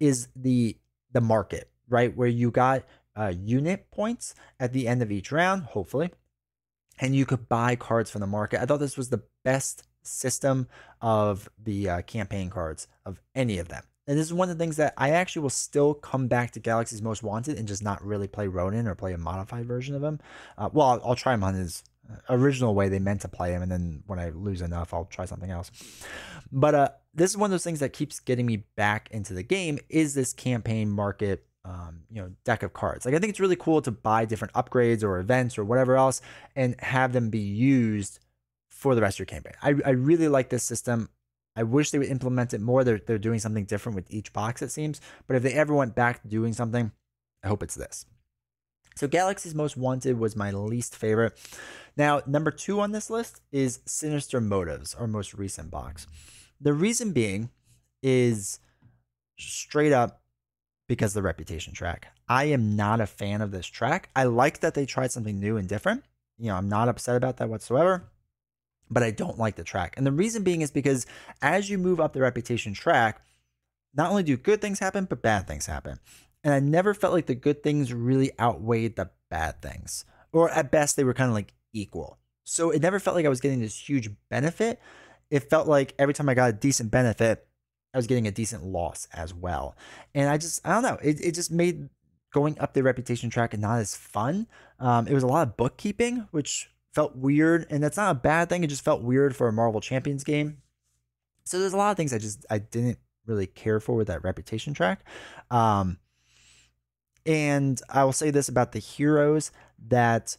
is 0.00 0.28
the 0.34 0.76
the 1.12 1.20
market 1.20 1.70
right? 1.88 2.16
Where 2.16 2.28
you 2.28 2.50
got 2.50 2.84
uh, 3.16 3.32
unit 3.36 3.90
points 3.90 4.34
at 4.58 4.72
the 4.72 4.88
end 4.88 5.02
of 5.02 5.12
each 5.12 5.32
round, 5.32 5.64
hopefully. 5.64 6.10
And 7.00 7.14
you 7.14 7.26
could 7.26 7.48
buy 7.48 7.76
cards 7.76 8.10
from 8.10 8.20
the 8.20 8.26
market. 8.26 8.60
I 8.60 8.66
thought 8.66 8.80
this 8.80 8.96
was 8.96 9.10
the 9.10 9.22
best 9.44 9.84
system 10.04 10.68
of 11.00 11.48
the 11.62 11.88
uh, 11.88 12.02
campaign 12.02 12.50
cards 12.50 12.88
of 13.04 13.20
any 13.34 13.58
of 13.58 13.68
them. 13.68 13.82
And 14.06 14.18
this 14.18 14.26
is 14.26 14.34
one 14.34 14.50
of 14.50 14.58
the 14.58 14.62
things 14.62 14.76
that 14.76 14.92
I 14.98 15.10
actually 15.10 15.42
will 15.42 15.50
still 15.50 15.94
come 15.94 16.28
back 16.28 16.50
to 16.52 16.60
Galaxy's 16.60 17.00
Most 17.00 17.22
Wanted 17.22 17.58
and 17.58 17.66
just 17.66 17.82
not 17.82 18.04
really 18.04 18.28
play 18.28 18.46
Ronan 18.48 18.86
or 18.86 18.94
play 18.94 19.14
a 19.14 19.18
modified 19.18 19.64
version 19.64 19.94
of 19.94 20.02
him. 20.02 20.20
Uh, 20.58 20.68
well, 20.72 20.88
I'll, 20.88 21.00
I'll, 21.04 21.14
try 21.16 21.32
him 21.32 21.42
on 21.42 21.54
his 21.54 21.82
uh, 22.10 22.16
original 22.28 22.74
way 22.74 22.90
they 22.90 22.98
meant 22.98 23.22
to 23.22 23.28
play 23.28 23.52
him, 23.52 23.62
and 23.62 23.72
then 23.72 24.02
when 24.06 24.18
I 24.18 24.28
lose 24.28 24.60
enough, 24.60 24.92
I'll 24.92 25.06
try 25.06 25.24
something 25.24 25.50
else. 25.50 25.70
But 26.52 26.74
uh, 26.74 26.88
this 27.14 27.30
is 27.30 27.38
one 27.38 27.46
of 27.46 27.52
those 27.52 27.64
things 27.64 27.80
that 27.80 27.94
keeps 27.94 28.20
getting 28.20 28.44
me 28.44 28.64
back 28.76 29.08
into 29.10 29.32
the 29.32 29.42
game. 29.42 29.78
Is 29.88 30.12
this 30.12 30.34
campaign 30.34 30.90
market 30.90 31.46
um, 31.64 32.00
you 32.10 32.20
know 32.20 32.30
deck 32.44 32.62
of 32.62 32.72
cards. 32.72 33.06
Like 33.06 33.14
I 33.14 33.18
think 33.18 33.30
it's 33.30 33.40
really 33.40 33.56
cool 33.56 33.80
to 33.82 33.90
buy 33.90 34.24
different 34.24 34.52
upgrades 34.54 35.02
or 35.02 35.18
events 35.18 35.56
or 35.56 35.64
whatever 35.64 35.96
else 35.96 36.20
and 36.54 36.78
have 36.80 37.12
them 37.12 37.30
be 37.30 37.38
used 37.38 38.18
for 38.84 38.94
the 38.94 39.00
rest 39.00 39.16
of 39.16 39.20
your 39.20 39.26
campaign. 39.26 39.54
I, 39.62 39.74
I 39.86 39.92
really 39.92 40.28
like 40.28 40.50
this 40.50 40.62
system. 40.62 41.08
I 41.56 41.62
wish 41.62 41.90
they 41.90 41.98
would 41.98 42.08
implement 42.08 42.52
it 42.52 42.60
more. 42.60 42.84
They're 42.84 42.98
they're 42.98 43.16
doing 43.16 43.38
something 43.38 43.64
different 43.64 43.96
with 43.96 44.10
each 44.10 44.30
box 44.34 44.60
it 44.60 44.70
seems. 44.70 45.00
But 45.26 45.36
if 45.36 45.42
they 45.42 45.54
ever 45.54 45.72
went 45.72 45.94
back 45.94 46.20
to 46.20 46.28
doing 46.28 46.52
something, 46.52 46.92
I 47.42 47.48
hope 47.48 47.62
it's 47.62 47.76
this. 47.76 48.04
So 48.94 49.08
Galaxy's 49.08 49.54
Most 49.54 49.78
Wanted 49.78 50.18
was 50.18 50.36
my 50.36 50.50
least 50.50 50.94
favorite. 50.94 51.32
Now, 51.96 52.20
number 52.26 52.50
two 52.50 52.78
on 52.78 52.92
this 52.92 53.08
list 53.08 53.40
is 53.50 53.80
Sinister 53.86 54.38
Motives, 54.38 54.94
our 54.94 55.06
most 55.06 55.32
recent 55.32 55.70
box. 55.70 56.06
The 56.60 56.74
reason 56.74 57.12
being 57.12 57.48
is 58.02 58.60
straight 59.38 59.92
up 59.92 60.20
because 60.90 61.14
the 61.14 61.22
reputation 61.22 61.72
track. 61.72 62.08
I 62.28 62.44
am 62.44 62.76
not 62.76 63.00
a 63.00 63.06
fan 63.06 63.40
of 63.40 63.50
this 63.50 63.66
track. 63.66 64.10
I 64.14 64.24
like 64.24 64.60
that 64.60 64.74
they 64.74 64.84
tried 64.84 65.10
something 65.10 65.40
new 65.40 65.56
and 65.56 65.66
different. 65.66 66.04
You 66.38 66.48
know, 66.48 66.56
I'm 66.56 66.68
not 66.68 66.90
upset 66.90 67.16
about 67.16 67.38
that 67.38 67.48
whatsoever, 67.48 68.10
but 68.90 69.02
I 69.02 69.10
don't 69.10 69.38
like 69.38 69.56
the 69.56 69.64
track. 69.64 69.94
And 69.96 70.06
the 70.06 70.12
reason 70.12 70.42
being 70.42 70.62
is 70.62 70.70
because 70.70 71.06
as 71.42 71.68
you 71.70 71.78
move 71.78 72.00
up 72.00 72.12
the 72.12 72.20
reputation 72.20 72.74
track, 72.74 73.22
not 73.94 74.10
only 74.10 74.22
do 74.22 74.36
good 74.36 74.60
things 74.60 74.78
happen, 74.78 75.04
but 75.04 75.22
bad 75.22 75.46
things 75.46 75.66
happen. 75.66 75.98
And 76.42 76.52
I 76.52 76.60
never 76.60 76.94
felt 76.94 77.14
like 77.14 77.26
the 77.26 77.34
good 77.34 77.62
things 77.62 77.92
really 77.92 78.30
outweighed 78.38 78.96
the 78.96 79.10
bad 79.30 79.62
things, 79.62 80.04
or 80.32 80.50
at 80.50 80.70
best, 80.70 80.96
they 80.96 81.04
were 81.04 81.14
kind 81.14 81.30
of 81.30 81.34
like 81.34 81.54
equal. 81.72 82.18
So 82.44 82.70
it 82.70 82.82
never 82.82 83.00
felt 83.00 83.16
like 83.16 83.24
I 83.24 83.30
was 83.30 83.40
getting 83.40 83.60
this 83.60 83.88
huge 83.88 84.10
benefit. 84.28 84.80
It 85.30 85.48
felt 85.48 85.66
like 85.66 85.94
every 85.98 86.12
time 86.12 86.28
I 86.28 86.34
got 86.34 86.50
a 86.50 86.52
decent 86.52 86.90
benefit, 86.90 87.46
I 87.94 87.96
was 87.96 88.06
getting 88.06 88.26
a 88.26 88.32
decent 88.32 88.64
loss 88.64 89.08
as 89.14 89.32
well. 89.32 89.76
And 90.14 90.28
I 90.28 90.36
just, 90.36 90.60
I 90.66 90.74
don't 90.74 90.82
know, 90.82 90.98
it, 91.02 91.24
it 91.24 91.34
just 91.34 91.50
made 91.50 91.88
going 92.32 92.58
up 92.58 92.74
the 92.74 92.82
reputation 92.82 93.30
track 93.30 93.56
not 93.56 93.78
as 93.78 93.96
fun. 93.96 94.46
Um, 94.78 95.06
it 95.06 95.14
was 95.14 95.22
a 95.22 95.28
lot 95.28 95.46
of 95.46 95.56
bookkeeping, 95.56 96.26
which 96.32 96.68
felt 96.94 97.16
weird. 97.16 97.66
And 97.70 97.82
that's 97.82 97.96
not 97.96 98.12
a 98.12 98.18
bad 98.18 98.48
thing. 98.48 98.64
It 98.64 98.68
just 98.68 98.84
felt 98.84 99.02
weird 99.02 99.34
for 99.34 99.48
a 99.48 99.52
Marvel 99.52 99.80
Champions 99.80 100.24
game. 100.24 100.58
So 101.44 101.58
there's 101.58 101.72
a 101.72 101.76
lot 101.76 101.90
of 101.90 101.96
things 101.96 102.14
I 102.14 102.18
just, 102.18 102.46
I 102.48 102.58
didn't 102.58 102.98
really 103.26 103.46
care 103.46 103.80
for 103.80 103.94
with 103.94 104.06
that 104.06 104.24
reputation 104.24 104.72
track. 104.74 105.04
Um, 105.50 105.98
and 107.26 107.80
I 107.90 108.04
will 108.04 108.12
say 108.12 108.30
this 108.30 108.48
about 108.48 108.72
the 108.72 108.78
heroes 108.78 109.50
that 109.88 110.36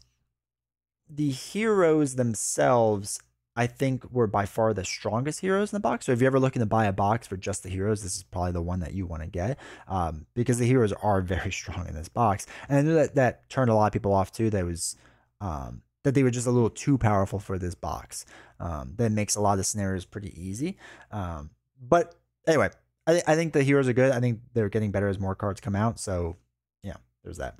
the 1.10 1.30
heroes 1.30 2.16
themselves 2.16 3.20
I 3.58 3.68
think 3.68 4.12
were 4.12 4.28
by 4.28 4.46
far 4.46 4.74
the 4.74 4.84
strongest 4.84 5.40
heroes 5.40 5.72
in 5.72 5.78
the 5.78 5.82
box. 5.82 6.06
So 6.06 6.12
if 6.12 6.20
you're 6.20 6.28
ever 6.28 6.40
looking 6.40 6.60
to 6.60 6.66
buy 6.66 6.86
a 6.86 6.94
box 6.94 7.26
for 7.26 7.38
just 7.38 7.64
the 7.64 7.70
heroes, 7.70 8.04
this 8.04 8.18
is 8.18 8.24
probably 8.24 8.52
the 8.52 8.62
one 8.62 8.82
that 8.82 8.94
you 8.94 9.06
want 9.06 9.22
to 9.24 9.30
get 9.30 9.58
um, 9.88 10.26
because 10.34 10.60
the 10.60 10.66
heroes 10.66 10.92
are 10.92 11.22
very 11.22 11.52
strong 11.52 11.88
in 11.88 11.96
this 11.96 12.10
box. 12.10 12.48
And 12.68 12.78
I 12.78 12.82
knew 12.82 12.96
that 12.96 13.16
that 13.16 13.50
turned 13.50 13.70
a 13.70 13.76
lot 13.76 13.88
of 13.88 13.94
people 13.94 14.14
off 14.14 14.32
too. 14.32 14.50
That 14.50 14.66
was 14.66 14.98
um, 15.40 15.82
that 16.06 16.14
they 16.14 16.22
were 16.22 16.30
just 16.30 16.46
a 16.46 16.52
little 16.52 16.70
too 16.70 17.00
powerful 17.00 17.40
for 17.40 17.58
this 17.58 17.74
box. 17.74 18.28
Um, 18.60 18.94
that 18.98 19.12
makes 19.12 19.36
a 19.36 19.42
lot 19.42 19.58
of 19.58 19.66
scenarios 19.66 20.06
pretty 20.06 20.40
easy. 20.40 20.78
Um, 21.12 21.50
but 21.82 22.14
anyway, 22.46 22.70
I, 23.08 23.24
I 23.26 23.36
think 23.36 23.54
the 23.54 23.64
heroes 23.64 23.88
are 23.90 23.94
good. 23.94 24.12
I 24.12 24.20
think 24.20 24.40
they're 24.54 24.70
getting 24.70 24.92
better 24.92 25.08
as 25.08 25.18
more 25.18 25.34
cards 25.34 25.60
come 25.60 25.76
out. 25.76 26.00
So 26.00 26.38
yeah, 26.84 26.98
there's 27.24 27.38
that. 27.38 27.56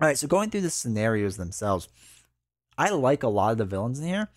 All 0.00 0.06
right, 0.06 0.16
so 0.16 0.28
going 0.28 0.50
through 0.50 0.60
the 0.60 0.70
scenarios 0.70 1.36
themselves, 1.36 1.88
I 2.78 2.90
like 2.90 3.24
a 3.24 3.28
lot 3.28 3.50
of 3.50 3.58
the 3.58 3.64
villains 3.64 3.98
in 3.98 4.06
here, 4.06 4.28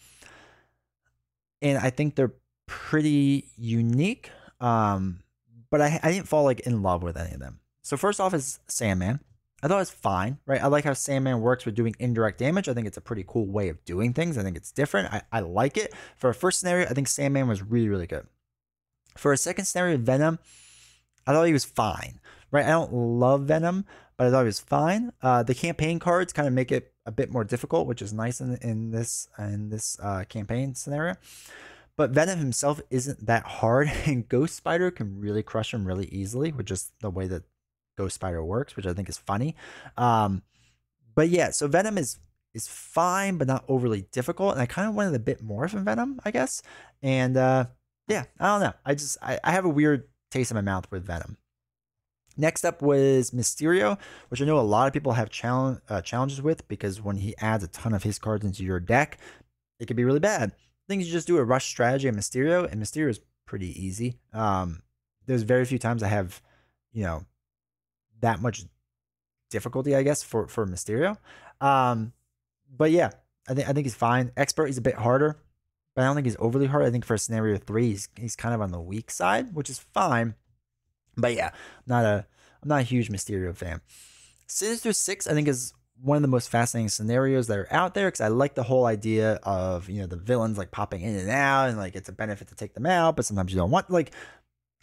and 1.62 1.78
I 1.78 1.92
think 1.92 2.16
they're 2.16 2.34
pretty 2.66 3.50
unique. 3.56 4.32
Um, 4.60 5.20
but 5.70 5.80
I, 5.80 6.00
I 6.02 6.12
didn't 6.12 6.28
fall 6.28 6.44
like 6.44 6.62
in 6.62 6.82
love 6.82 7.04
with 7.04 7.18
any 7.18 7.36
of 7.36 7.40
them. 7.40 7.60
So 7.84 7.98
first 7.98 8.20
off 8.20 8.34
is 8.34 8.58
Sandman. 8.68 9.20
I 9.64 9.68
thought 9.68 9.76
it 9.76 9.80
was 9.80 9.92
fine, 9.92 10.40
right? 10.46 10.62
I 10.62 10.68
like 10.68 10.86
how 10.86 10.94
Sandman 10.94 11.42
works 11.42 11.66
with 11.66 11.76
doing 11.76 11.96
indirect 12.00 12.40
damage. 12.40 12.68
I 12.68 12.74
think 12.74 12.88
it's 12.88 12.98
a 12.98 13.02
pretty 13.02 13.24
cool 13.28 13.48
way 13.48 13.70
of 13.70 13.84
doing 13.86 14.14
things. 14.14 14.38
I 14.38 14.44
think 14.44 14.58
it's 14.58 14.72
different. 14.72 15.14
I, 15.14 15.22
I 15.32 15.40
like 15.42 15.78
it. 15.78 15.94
For 16.18 16.30
a 16.30 16.34
first 16.34 16.60
scenario, 16.60 16.88
I 16.88 16.94
think 16.94 17.08
Sandman 17.08 17.48
was 17.48 17.62
really, 17.62 17.90
really 17.90 18.08
good. 18.08 18.28
For 19.18 19.34
a 19.34 19.38
second 19.38 19.66
scenario, 19.66 19.98
Venom, 19.98 20.40
I 21.28 21.34
thought 21.34 21.44
he 21.44 21.54
was 21.54 21.66
fine, 21.66 22.20
right? 22.50 22.66
I 22.66 22.70
don't 22.70 22.94
love 22.94 23.44
Venom, 23.44 23.86
but 24.18 24.28
I 24.28 24.32
thought 24.32 24.42
he 24.42 24.46
was 24.46 24.60
fine. 24.60 25.12
Uh, 25.22 25.44
the 25.44 25.56
campaign 25.56 26.00
cards 26.00 26.34
kind 26.34 26.48
of 26.48 26.54
make 26.54 26.72
it 26.72 26.94
a 27.06 27.12
bit 27.12 27.32
more 27.32 27.44
difficult, 27.44 27.88
which 27.88 28.02
is 28.02 28.14
nice 28.14 28.42
in, 28.42 28.56
in 28.62 28.92
this 28.92 29.28
in 29.38 29.70
this 29.70 29.98
uh, 30.02 30.24
campaign 30.28 30.76
scenario. 30.76 31.16
But 31.98 32.12
Venom 32.12 32.40
himself 32.40 32.82
isn't 32.90 33.26
that 33.28 33.44
hard, 33.44 33.92
and 34.06 34.28
Ghost 34.28 34.56
Spider 34.56 34.92
can 34.92 35.20
really 35.20 35.44
crush 35.44 35.74
him 35.74 35.86
really 35.86 36.08
easily, 36.08 36.52
which 36.52 36.72
is 36.72 36.92
the 37.02 37.10
way 37.10 37.28
that 37.28 37.44
Ghost 38.02 38.16
Spider 38.16 38.44
works, 38.44 38.76
which 38.76 38.88
I 38.88 38.94
think 38.94 39.10
is 39.10 39.18
funny. 39.18 39.56
Um, 39.96 40.42
but 41.14 41.30
yeah, 41.30 41.52
so 41.52 41.68
Venom 41.68 41.98
is 41.98 42.18
is 42.54 42.68
fine, 42.68 43.38
but 43.38 43.48
not 43.48 43.64
overly 43.68 44.08
difficult. 44.12 44.54
And 44.54 44.62
I 44.62 44.66
kind 44.66 44.90
of 44.90 44.96
wanted 44.96 45.14
a 45.14 45.20
bit 45.20 45.42
more 45.42 45.68
from 45.68 45.86
Venom, 45.86 46.20
I 46.26 46.32
guess. 46.32 46.62
And 47.02 47.38
uh, 47.38 47.66
yeah, 48.08 48.26
I 48.40 48.48
don't 48.48 48.62
know. 48.62 48.74
I 48.86 48.96
just 48.96 49.18
I, 49.22 49.40
I 49.44 49.52
have 49.52 49.66
a 49.66 49.70
weird 49.70 50.08
taste 50.32 50.52
in 50.52 50.56
my 50.56 50.62
mouth 50.62 50.90
with 50.92 51.06
Venom. 51.06 51.38
Next 52.38 52.66
up 52.66 52.82
was 52.82 53.32
Mysterio, 53.32 54.00
which 54.30 54.42
I 54.42 54.46
know 54.46 54.58
a 54.58 54.62
lot 54.62 54.88
of 54.88 54.94
people 54.94 55.12
have 55.12 55.30
challenge, 55.30 55.80
uh, 55.90 56.02
challenges 56.02 56.42
with 56.42 56.68
because 56.68 57.02
when 57.02 57.18
he 57.18 57.36
adds 57.38 57.64
a 57.64 57.68
ton 57.68 57.94
of 57.94 58.04
his 58.04 58.18
cards 58.18 58.46
into 58.46 58.64
your 58.64 58.80
deck, 58.80 59.20
it 59.80 59.88
can 59.88 59.98
be 59.98 60.06
really 60.06 60.20
bad. 60.20 60.54
Things 60.88 61.06
you 61.06 61.12
just 61.12 61.28
do 61.28 61.38
a 61.38 61.44
rush 61.44 61.68
strategy 61.68 62.08
of 62.08 62.16
Mysterio, 62.16 62.70
and 62.72 62.82
Mysterio 62.82 63.10
is 63.10 63.20
pretty 63.46 63.70
easy. 63.86 64.18
Um, 64.34 64.82
there's 65.28 65.44
very 65.44 65.66
few 65.66 65.78
times 65.78 66.02
I 66.02 66.08
have, 66.08 66.42
you 66.94 67.04
know, 67.04 67.26
that 68.22 68.42
much 68.42 68.66
difficulty, 69.50 69.96
I 69.96 70.04
guess, 70.04 70.24
for 70.24 70.48
for 70.48 70.66
Mysterio. 70.66 71.18
Um, 71.60 72.14
but 72.76 72.92
yeah, 72.92 73.12
I 73.48 73.54
think 73.54 73.70
I 73.70 73.74
think 73.74 73.86
he's 73.86 73.96
fine. 73.96 74.32
Expert, 74.38 74.68
he's 74.68 74.78
a 74.78 74.82
bit 74.82 74.96
harder, 74.96 75.38
but 75.96 76.02
I 76.02 76.06
don't 76.06 76.16
think 76.16 76.26
he's 76.26 76.38
overly 76.40 76.68
hard. 76.68 76.86
I 76.86 76.90
think 76.90 77.06
for 77.06 77.18
scenario 77.18 77.58
three, 77.58 77.90
he's 77.90 78.10
he's 78.18 78.36
kind 78.36 78.56
of 78.56 78.62
on 78.62 78.72
the 78.72 78.82
weak 78.82 79.12
side, 79.12 79.54
which 79.54 79.70
is 79.70 79.80
fine. 79.94 80.36
But 81.18 81.34
yeah, 81.36 81.52
not 81.86 82.06
a 82.06 82.26
I'm 82.64 82.70
not 82.70 82.82
a 82.82 82.84
huge 82.84 83.10
Mysterio 83.10 83.56
fan. 83.56 83.82
Sinister 84.48 84.94
Six, 84.94 85.28
I 85.28 85.34
think, 85.34 85.48
is 85.48 85.74
one 86.02 86.16
of 86.16 86.22
the 86.22 86.28
most 86.28 86.50
fascinating 86.50 86.90
scenarios 86.90 87.48
that 87.48 87.58
are 87.58 87.68
out 87.72 87.94
there 87.94 88.08
because 88.08 88.22
I 88.22 88.30
like 88.30 88.56
the 88.56 88.64
whole 88.64 88.86
idea 88.86 89.34
of 89.44 89.90
you 89.90 90.02
know 90.02 90.08
the 90.08 90.18
villains 90.18 90.58
like 90.58 90.72
popping 90.72 91.02
in 91.02 91.16
and 91.16 91.30
out 91.30 91.70
and 91.70 91.78
like 91.78 91.96
it's 91.96 92.10
a 92.10 92.14
benefit 92.14 92.48
to 92.50 92.56
take 92.56 92.74
them 92.74 92.86
out, 92.86 93.16
but 93.16 93.26
sometimes 93.26 93.52
you 93.52 93.58
don't 93.58 93.72
want 93.72 93.90
like 93.90 94.12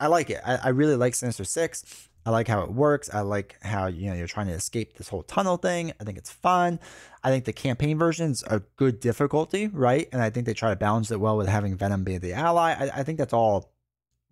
I 0.00 0.07
like 0.07 0.31
it. 0.31 0.40
I, 0.45 0.57
I 0.64 0.69
really 0.71 0.97
like 0.97 1.14
Sinister 1.14 1.45
Six. 1.45 2.09
I 2.26 2.31
like 2.31 2.47
how 2.47 2.62
it 2.62 2.71
works. 2.71 3.09
I 3.12 3.21
like 3.21 3.57
how 3.62 3.87
you 3.87 4.11
know 4.11 4.14
you're 4.17 4.26
trying 4.26 4.49
to 4.49 4.52
escape 4.52 4.97
this 4.97 5.09
whole 5.09 5.23
tunnel 5.23 5.57
thing. 5.57 5.93
I 6.00 6.05
think 6.05 6.19
it's 6.19 6.31
fun. 6.31 6.78
I 7.25 7.31
think 7.31 7.45
the 7.45 7.52
campaign 7.52 7.99
version's 7.99 8.43
a 8.45 8.61
good 8.76 9.00
difficulty, 9.00 9.69
right? 9.69 10.09
And 10.12 10.21
I 10.21 10.31
think 10.31 10.47
they 10.47 10.55
try 10.55 10.71
to 10.71 10.76
balance 10.76 11.11
it 11.11 11.21
well 11.21 11.37
with 11.37 11.49
having 11.49 11.75
Venom 11.75 12.05
be 12.05 12.19
the 12.19 12.35
ally. 12.35 12.75
I, 12.78 13.00
I 13.00 13.02
think 13.02 13.19
that's 13.19 13.33
all 13.33 13.73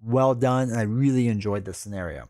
well 0.02 0.34
done, 0.34 0.68
and 0.68 0.78
I 0.78 0.82
really 0.82 1.28
enjoyed 1.28 1.64
the 1.64 1.72
scenario. 1.72 2.28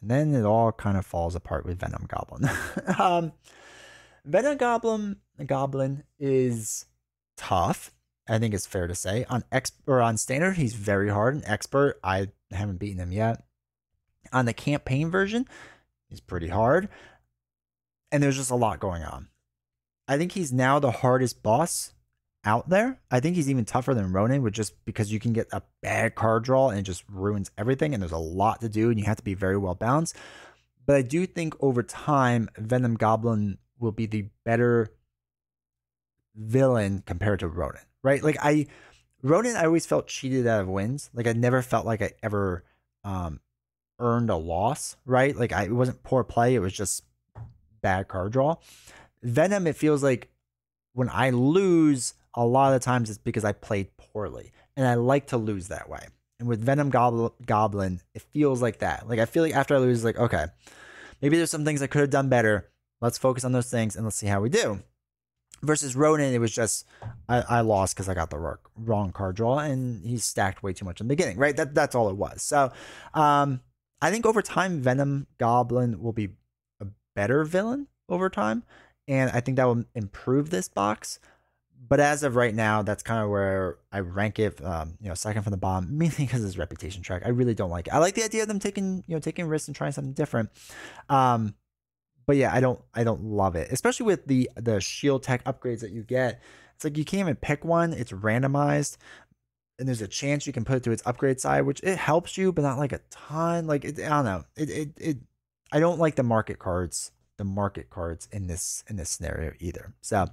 And 0.00 0.10
then 0.10 0.34
it 0.34 0.44
all 0.44 0.70
kind 0.70 0.96
of 0.96 1.04
falls 1.04 1.34
apart 1.34 1.66
with 1.66 1.80
Venom 1.80 2.06
Goblin. 2.06 2.48
um, 2.98 3.32
Venom 4.24 4.56
Goblin 4.58 5.16
Goblin 5.44 6.04
is 6.18 6.86
tough. 7.36 7.92
I 8.28 8.38
think 8.38 8.52
it's 8.54 8.66
fair 8.66 8.86
to 8.86 8.94
say 8.94 9.24
on 9.30 9.42
ex 9.50 9.72
or 9.86 10.02
on 10.02 10.18
standard 10.18 10.56
he's 10.56 10.74
very 10.74 11.08
hard. 11.08 11.34
and 11.34 11.44
expert 11.46 11.98
I 12.04 12.28
haven't 12.56 12.78
beaten 12.78 13.00
him 13.00 13.12
yet. 13.12 13.44
On 14.32 14.44
the 14.44 14.52
campaign 14.52 15.10
version, 15.10 15.46
he's 16.08 16.20
pretty 16.20 16.48
hard. 16.48 16.88
And 18.10 18.22
there's 18.22 18.36
just 18.36 18.50
a 18.50 18.56
lot 18.56 18.80
going 18.80 19.02
on. 19.02 19.28
I 20.06 20.16
think 20.16 20.32
he's 20.32 20.52
now 20.52 20.78
the 20.78 20.90
hardest 20.90 21.42
boss 21.42 21.92
out 22.44 22.68
there. 22.68 23.00
I 23.10 23.20
think 23.20 23.36
he's 23.36 23.50
even 23.50 23.64
tougher 23.66 23.92
than 23.94 24.12
Ronan, 24.12 24.42
with 24.42 24.54
just 24.54 24.72
because 24.86 25.12
you 25.12 25.20
can 25.20 25.32
get 25.32 25.48
a 25.52 25.62
bad 25.82 26.14
card 26.14 26.44
draw 26.44 26.70
and 26.70 26.78
it 26.78 26.82
just 26.82 27.04
ruins 27.08 27.50
everything. 27.58 27.92
And 27.92 28.02
there's 28.02 28.12
a 28.12 28.18
lot 28.18 28.60
to 28.62 28.68
do, 28.68 28.90
and 28.90 28.98
you 28.98 29.04
have 29.04 29.18
to 29.18 29.22
be 29.22 29.34
very 29.34 29.58
well 29.58 29.74
balanced. 29.74 30.16
But 30.86 30.96
I 30.96 31.02
do 31.02 31.26
think 31.26 31.54
over 31.60 31.82
time, 31.82 32.48
Venom 32.56 32.94
Goblin 32.94 33.58
will 33.78 33.92
be 33.92 34.06
the 34.06 34.30
better 34.44 34.94
villain 36.34 37.02
compared 37.04 37.40
to 37.40 37.48
Ronan, 37.48 37.82
right? 38.02 38.22
Like 38.22 38.38
I, 38.40 38.66
Ronan, 39.22 39.56
I 39.56 39.64
always 39.64 39.86
felt 39.86 40.06
cheated 40.06 40.46
out 40.46 40.60
of 40.60 40.68
wins. 40.68 41.10
Like 41.12 41.26
I 41.26 41.32
never 41.32 41.62
felt 41.62 41.86
like 41.86 42.02
I 42.02 42.12
ever 42.22 42.64
um, 43.04 43.40
earned 43.98 44.30
a 44.30 44.36
loss, 44.36 44.96
right? 45.04 45.34
Like 45.36 45.52
I, 45.52 45.64
it 45.64 45.72
wasn't 45.72 46.02
poor 46.02 46.22
play; 46.24 46.54
it 46.54 46.60
was 46.60 46.72
just 46.72 47.04
bad 47.80 48.08
card 48.08 48.32
draw. 48.32 48.56
Venom, 49.22 49.66
it 49.66 49.76
feels 49.76 50.02
like 50.02 50.28
when 50.92 51.08
I 51.12 51.30
lose, 51.30 52.14
a 52.34 52.44
lot 52.44 52.74
of 52.74 52.80
times 52.80 53.10
it's 53.10 53.18
because 53.18 53.44
I 53.44 53.52
played 53.52 53.96
poorly, 53.96 54.52
and 54.76 54.86
I 54.86 54.94
like 54.94 55.28
to 55.28 55.36
lose 55.36 55.68
that 55.68 55.88
way. 55.88 56.06
And 56.38 56.48
with 56.48 56.60
Venom 56.60 56.90
Goblin, 56.90 58.00
it 58.14 58.22
feels 58.22 58.62
like 58.62 58.78
that. 58.78 59.08
Like 59.08 59.18
I 59.18 59.24
feel 59.24 59.42
like 59.42 59.54
after 59.54 59.74
I 59.74 59.78
lose, 59.78 60.04
like 60.04 60.18
okay, 60.18 60.46
maybe 61.20 61.36
there's 61.36 61.50
some 61.50 61.64
things 61.64 61.82
I 61.82 61.88
could 61.88 62.02
have 62.02 62.10
done 62.10 62.28
better. 62.28 62.70
Let's 63.00 63.18
focus 63.18 63.44
on 63.44 63.52
those 63.52 63.70
things 63.70 63.96
and 63.96 64.04
let's 64.04 64.16
see 64.16 64.26
how 64.26 64.40
we 64.40 64.48
do. 64.48 64.82
Versus 65.62 65.96
Ronan, 65.96 66.32
it 66.32 66.38
was 66.38 66.52
just 66.52 66.86
I, 67.28 67.40
I 67.40 67.60
lost 67.62 67.94
because 67.94 68.08
I 68.08 68.14
got 68.14 68.30
the 68.30 68.58
wrong 68.76 69.12
card 69.12 69.36
draw 69.36 69.58
and 69.58 70.06
he 70.06 70.18
stacked 70.18 70.62
way 70.62 70.72
too 70.72 70.84
much 70.84 71.00
in 71.00 71.08
the 71.08 71.12
beginning, 71.12 71.36
right? 71.36 71.56
That 71.56 71.74
that's 71.74 71.94
all 71.94 72.08
it 72.08 72.16
was. 72.16 72.42
So 72.42 72.72
um, 73.14 73.60
I 74.00 74.10
think 74.10 74.26
over 74.26 74.42
time, 74.42 74.80
Venom 74.80 75.26
Goblin 75.38 76.00
will 76.00 76.12
be 76.12 76.30
a 76.80 76.86
better 77.16 77.44
villain 77.44 77.88
over 78.08 78.30
time, 78.30 78.62
and 79.08 79.30
I 79.32 79.40
think 79.40 79.56
that 79.56 79.64
will 79.64 79.84
improve 79.94 80.50
this 80.50 80.68
box. 80.68 81.18
But 81.88 82.00
as 82.00 82.22
of 82.22 82.36
right 82.36 82.54
now, 82.54 82.82
that's 82.82 83.02
kind 83.02 83.22
of 83.22 83.30
where 83.30 83.78
I 83.90 84.00
rank 84.00 84.38
it. 84.38 84.62
Um, 84.64 84.98
you 85.00 85.08
know, 85.08 85.14
second 85.14 85.42
from 85.42 85.52
the 85.52 85.56
bottom, 85.56 85.88
mainly 85.98 86.16
because 86.18 86.44
it's 86.44 86.58
reputation 86.58 87.02
track. 87.02 87.22
I 87.24 87.30
really 87.30 87.54
don't 87.54 87.70
like 87.70 87.88
it. 87.88 87.94
I 87.94 87.98
like 87.98 88.14
the 88.14 88.24
idea 88.24 88.42
of 88.42 88.48
them 88.48 88.58
taking 88.58 89.02
you 89.06 89.16
know 89.16 89.20
taking 89.20 89.46
risks 89.46 89.68
and 89.68 89.76
trying 89.76 89.92
something 89.92 90.12
different. 90.12 90.50
Um, 91.08 91.54
but 92.28 92.36
yeah, 92.36 92.54
I 92.54 92.60
don't 92.60 92.78
I 92.94 93.04
don't 93.04 93.24
love 93.24 93.56
it, 93.56 93.72
especially 93.72 94.04
with 94.04 94.26
the 94.26 94.50
the 94.54 94.82
shield 94.82 95.22
tech 95.22 95.42
upgrades 95.44 95.80
that 95.80 95.92
you 95.92 96.02
get. 96.02 96.42
It's 96.76 96.84
like 96.84 96.98
you 96.98 97.04
can't 97.04 97.20
even 97.20 97.36
pick 97.36 97.64
one. 97.64 97.94
It's 97.94 98.12
randomized, 98.12 98.98
and 99.78 99.88
there's 99.88 100.02
a 100.02 100.06
chance 100.06 100.46
you 100.46 100.52
can 100.52 100.66
put 100.66 100.76
it 100.76 100.82
to 100.84 100.90
its 100.90 101.02
upgrade 101.06 101.40
side, 101.40 101.62
which 101.62 101.82
it 101.82 101.96
helps 101.96 102.36
you, 102.36 102.52
but 102.52 102.62
not 102.62 102.76
like 102.78 102.92
a 102.92 103.00
ton. 103.10 103.66
Like 103.66 103.86
it, 103.86 103.98
I 103.98 104.10
don't 104.10 104.26
know. 104.26 104.44
It 104.56 104.68
it 104.68 104.90
it. 104.98 105.16
I 105.72 105.80
don't 105.80 105.98
like 105.98 106.16
the 106.16 106.22
market 106.22 106.58
cards, 106.58 107.12
the 107.38 107.44
market 107.44 107.88
cards 107.88 108.28
in 108.30 108.46
this 108.46 108.84
in 108.88 108.96
this 108.96 109.08
scenario 109.08 109.54
either. 109.58 109.94
So 110.02 110.26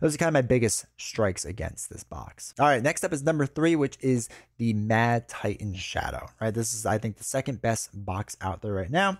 those 0.00 0.14
are 0.14 0.18
kind 0.18 0.28
of 0.28 0.34
my 0.34 0.42
biggest 0.42 0.86
strikes 0.98 1.44
against 1.44 1.90
this 1.90 2.04
box. 2.04 2.54
All 2.60 2.66
right, 2.66 2.80
next 2.80 3.02
up 3.02 3.12
is 3.12 3.24
number 3.24 3.44
three, 3.44 3.74
which 3.74 3.98
is 4.00 4.28
the 4.58 4.72
Mad 4.72 5.28
Titan 5.28 5.74
Shadow. 5.74 6.28
Right, 6.40 6.54
this 6.54 6.74
is 6.74 6.86
I 6.86 6.98
think 6.98 7.16
the 7.16 7.24
second 7.24 7.60
best 7.60 7.90
box 7.92 8.36
out 8.40 8.62
there 8.62 8.72
right 8.72 8.88
now. 8.88 9.18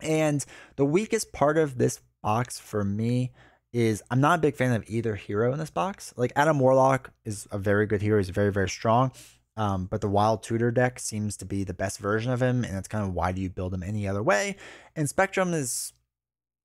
And 0.00 0.44
the 0.76 0.84
weakest 0.84 1.32
part 1.32 1.58
of 1.58 1.78
this 1.78 2.00
box 2.22 2.58
for 2.58 2.84
me 2.84 3.32
is 3.72 4.02
I'm 4.10 4.20
not 4.20 4.38
a 4.38 4.42
big 4.42 4.56
fan 4.56 4.72
of 4.72 4.84
either 4.86 5.16
hero 5.16 5.52
in 5.52 5.58
this 5.58 5.70
box. 5.70 6.14
Like 6.16 6.32
Adam 6.36 6.60
Warlock 6.60 7.10
is 7.24 7.48
a 7.50 7.58
very 7.58 7.86
good 7.86 8.02
hero. 8.02 8.18
He's 8.18 8.30
very, 8.30 8.52
very 8.52 8.68
strong. 8.68 9.10
Um, 9.56 9.86
but 9.86 10.00
the 10.00 10.08
Wild 10.08 10.42
Tutor 10.42 10.70
deck 10.70 10.98
seems 10.98 11.36
to 11.38 11.44
be 11.44 11.64
the 11.64 11.74
best 11.74 11.98
version 11.98 12.32
of 12.32 12.42
him, 12.42 12.64
and 12.64 12.74
that's 12.74 12.88
kind 12.88 13.04
of 13.04 13.14
why 13.14 13.32
do 13.32 13.40
you 13.40 13.48
build 13.48 13.72
him 13.72 13.82
any 13.82 14.08
other 14.08 14.22
way? 14.22 14.56
And 14.96 15.08
Spectrum 15.08 15.54
is, 15.54 15.92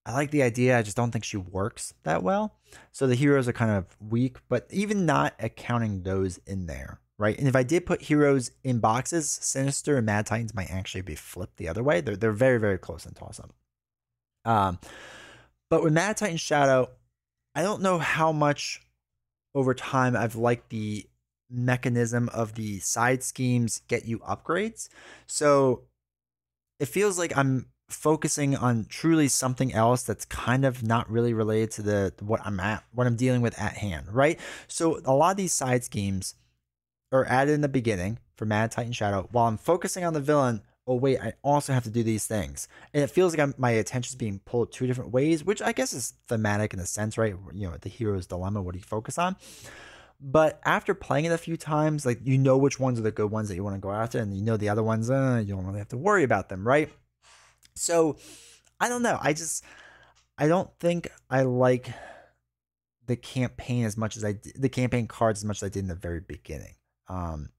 I 0.06 0.14
like 0.14 0.32
the 0.32 0.42
idea. 0.42 0.78
I 0.78 0.82
just 0.82 0.98
don't 0.98 1.12
think 1.12 1.24
she 1.24 1.38
works 1.38 1.94
that 2.04 2.24
well. 2.24 2.56
So 2.92 3.06
the 3.06 3.16
heroes 3.16 3.48
are 3.48 3.54
kind 3.54 3.72
of 3.72 3.86
weak, 4.00 4.38
but 4.48 4.68
even 4.72 5.06
not 5.06 5.36
accounting 5.40 6.02
those 6.02 6.40
in 6.48 6.66
there, 6.66 7.00
right? 7.20 7.38
And 7.38 7.48
if 7.48 7.56
I 7.56 7.62
did 7.62 7.86
put 7.86 8.02
heroes 8.02 8.52
in 8.64 8.80
boxes, 8.80 9.30
Sinister 9.30 9.98
and 9.98 10.06
Mad 10.06 10.26
Titans 10.26 10.56
might 10.56 10.72
actually 10.72 11.02
be 11.02 11.16
flipped 11.16 11.58
the 11.58 11.68
other 11.68 11.84
way. 11.84 12.02
They're 12.02 12.16
they're 12.16 12.32
very 12.32 12.60
very 12.60 12.80
close 12.80 13.06
in 13.06 13.14
toss 13.14 13.40
up. 13.40 13.54
Um, 14.46 14.80
but 15.70 15.84
with 15.84 15.94
Mad 15.94 16.18
Titan 16.18 16.38
Shadow, 16.38 16.90
I 17.54 17.62
don't 17.62 17.82
know 17.84 18.00
how 18.00 18.32
much 18.32 18.82
over 19.54 19.74
time 19.74 20.16
I've 20.16 20.36
liked 20.36 20.70
the 20.70 21.06
mechanism 21.52 22.30
of 22.30 22.56
the 22.56 22.80
side 22.80 23.22
schemes 23.22 23.82
get 23.88 24.06
you 24.06 24.20
upgrades. 24.20 24.88
So 25.28 25.84
it 26.80 26.88
feels 26.88 27.20
like 27.20 27.36
I'm 27.38 27.68
focusing 27.90 28.56
on 28.56 28.86
truly 28.88 29.28
something 29.28 29.74
else 29.74 30.04
that's 30.04 30.24
kind 30.26 30.64
of 30.64 30.84
not 30.84 31.10
really 31.10 31.34
related 31.34 31.72
to 31.72 31.82
the 31.82 32.14
what 32.22 32.40
I'm 32.46 32.60
at 32.60 32.84
what 32.94 33.08
I'm 33.08 33.16
dealing 33.16 33.42
with 33.42 33.60
at 33.60 33.74
hand, 33.78 34.08
right? 34.14 34.40
So 34.68 35.02
a 35.06 35.14
lot 35.14 35.32
of 35.32 35.38
these 35.38 35.54
side 35.54 35.84
schemes 35.84 36.36
are 37.12 37.26
added 37.26 37.54
in 37.54 37.62
the 37.62 37.68
beginning 37.68 38.20
for 38.36 38.46
Mad 38.46 38.72
Titan 38.72 38.94
Shadow 38.94 39.28
while 39.32 39.48
I'm 39.48 39.58
focusing 39.58 40.06
on 40.06 40.14
the 40.14 40.22
villain 40.22 40.62
oh 40.90 40.96
wait, 40.96 41.22
I 41.22 41.34
also 41.44 41.72
have 41.72 41.84
to 41.84 41.92
do 41.92 42.02
these 42.02 42.26
things, 42.26 42.68
and 42.96 43.04
it 43.04 43.12
feels 43.12 43.32
like 43.32 43.40
I'm, 43.40 43.54
my 43.60 43.70
attention 43.70 44.10
is 44.10 44.16
being 44.16 44.40
pulled 44.40 44.72
two 44.72 44.88
different 44.88 45.12
ways, 45.12 45.46
which 45.46 45.62
I 45.62 45.72
guess 45.72 45.94
is 45.94 46.16
thematic 46.28 46.74
in 46.74 46.80
a 46.80 46.86
sense, 46.86 47.16
right? 47.16 47.36
You 47.54 47.70
know, 47.70 47.78
the 47.80 47.90
hero's 47.90 48.26
dilemma. 48.26 48.64
What 48.64 48.74
do 48.74 48.80
you 48.80 48.84
focus 48.84 49.20
on? 49.20 49.36
But 50.20 50.60
after 50.66 50.96
playing 50.96 51.26
it 51.26 51.32
a 51.32 51.38
few 51.38 51.58
times, 51.58 52.08
like 52.08 52.20
you 52.24 52.40
know 52.40 52.58
which 52.58 52.80
ones 52.80 53.00
are 53.00 53.04
the 53.04 53.12
good 53.12 53.30
ones 53.30 53.50
that 53.50 53.56
you 53.56 53.64
want 53.64 53.76
to 53.76 53.80
go 53.80 53.92
after, 53.92 54.18
and 54.18 54.36
you 54.36 54.44
know 54.44 54.58
the 54.58 54.70
other 54.70 54.82
ones, 54.82 55.12
uh, 55.12 55.44
you 55.46 55.54
don't 55.54 55.66
really 55.66 55.78
have 55.78 55.90
to 55.90 55.98
worry 55.98 56.24
about 56.24 56.50
them, 56.50 56.68
right? 56.68 56.90
So 57.76 58.18
I 58.80 58.90
don't 58.90 59.04
know. 59.04 59.20
I 59.22 59.34
just 59.34 59.64
I 60.40 60.48
don't 60.48 60.72
think 60.80 61.08
I 61.30 61.44
like 61.44 61.94
the 63.06 63.16
campaign 63.16 63.86
as 63.86 63.96
much 63.96 64.18
as 64.18 64.26
I 64.26 64.34
did, 64.34 64.54
the 64.60 64.70
campaign 64.70 65.06
cards 65.08 65.42
as 65.42 65.46
much 65.46 65.58
as 65.58 65.64
I 65.64 65.70
did 65.70 65.80
in 65.84 65.88
the 65.88 65.96
very 65.96 66.20
beginning. 66.20 66.74
Um, 67.10 67.50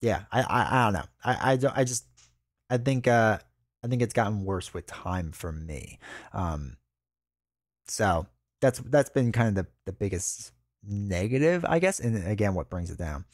yeah, 0.00 0.22
I, 0.30 0.42
I, 0.42 0.68
I 0.70 0.84
don't 0.84 0.92
know. 0.92 1.08
I, 1.24 1.52
I 1.52 1.56
don't, 1.56 1.76
I 1.76 1.84
just, 1.84 2.06
I 2.70 2.76
think, 2.76 3.08
uh, 3.08 3.38
I 3.82 3.88
think 3.88 4.02
it's 4.02 4.12
gotten 4.12 4.44
worse 4.44 4.72
with 4.72 4.86
time 4.86 5.32
for 5.32 5.50
me. 5.50 5.98
Um, 6.32 6.76
so 7.86 8.26
that's, 8.60 8.78
that's 8.80 9.10
been 9.10 9.32
kind 9.32 9.48
of 9.48 9.54
the, 9.54 9.66
the 9.86 9.92
biggest 9.92 10.52
negative, 10.86 11.64
I 11.68 11.78
guess. 11.78 11.98
And 11.98 12.26
again, 12.28 12.54
what 12.54 12.70
brings 12.70 12.90
it 12.90 12.98
down. 12.98 13.24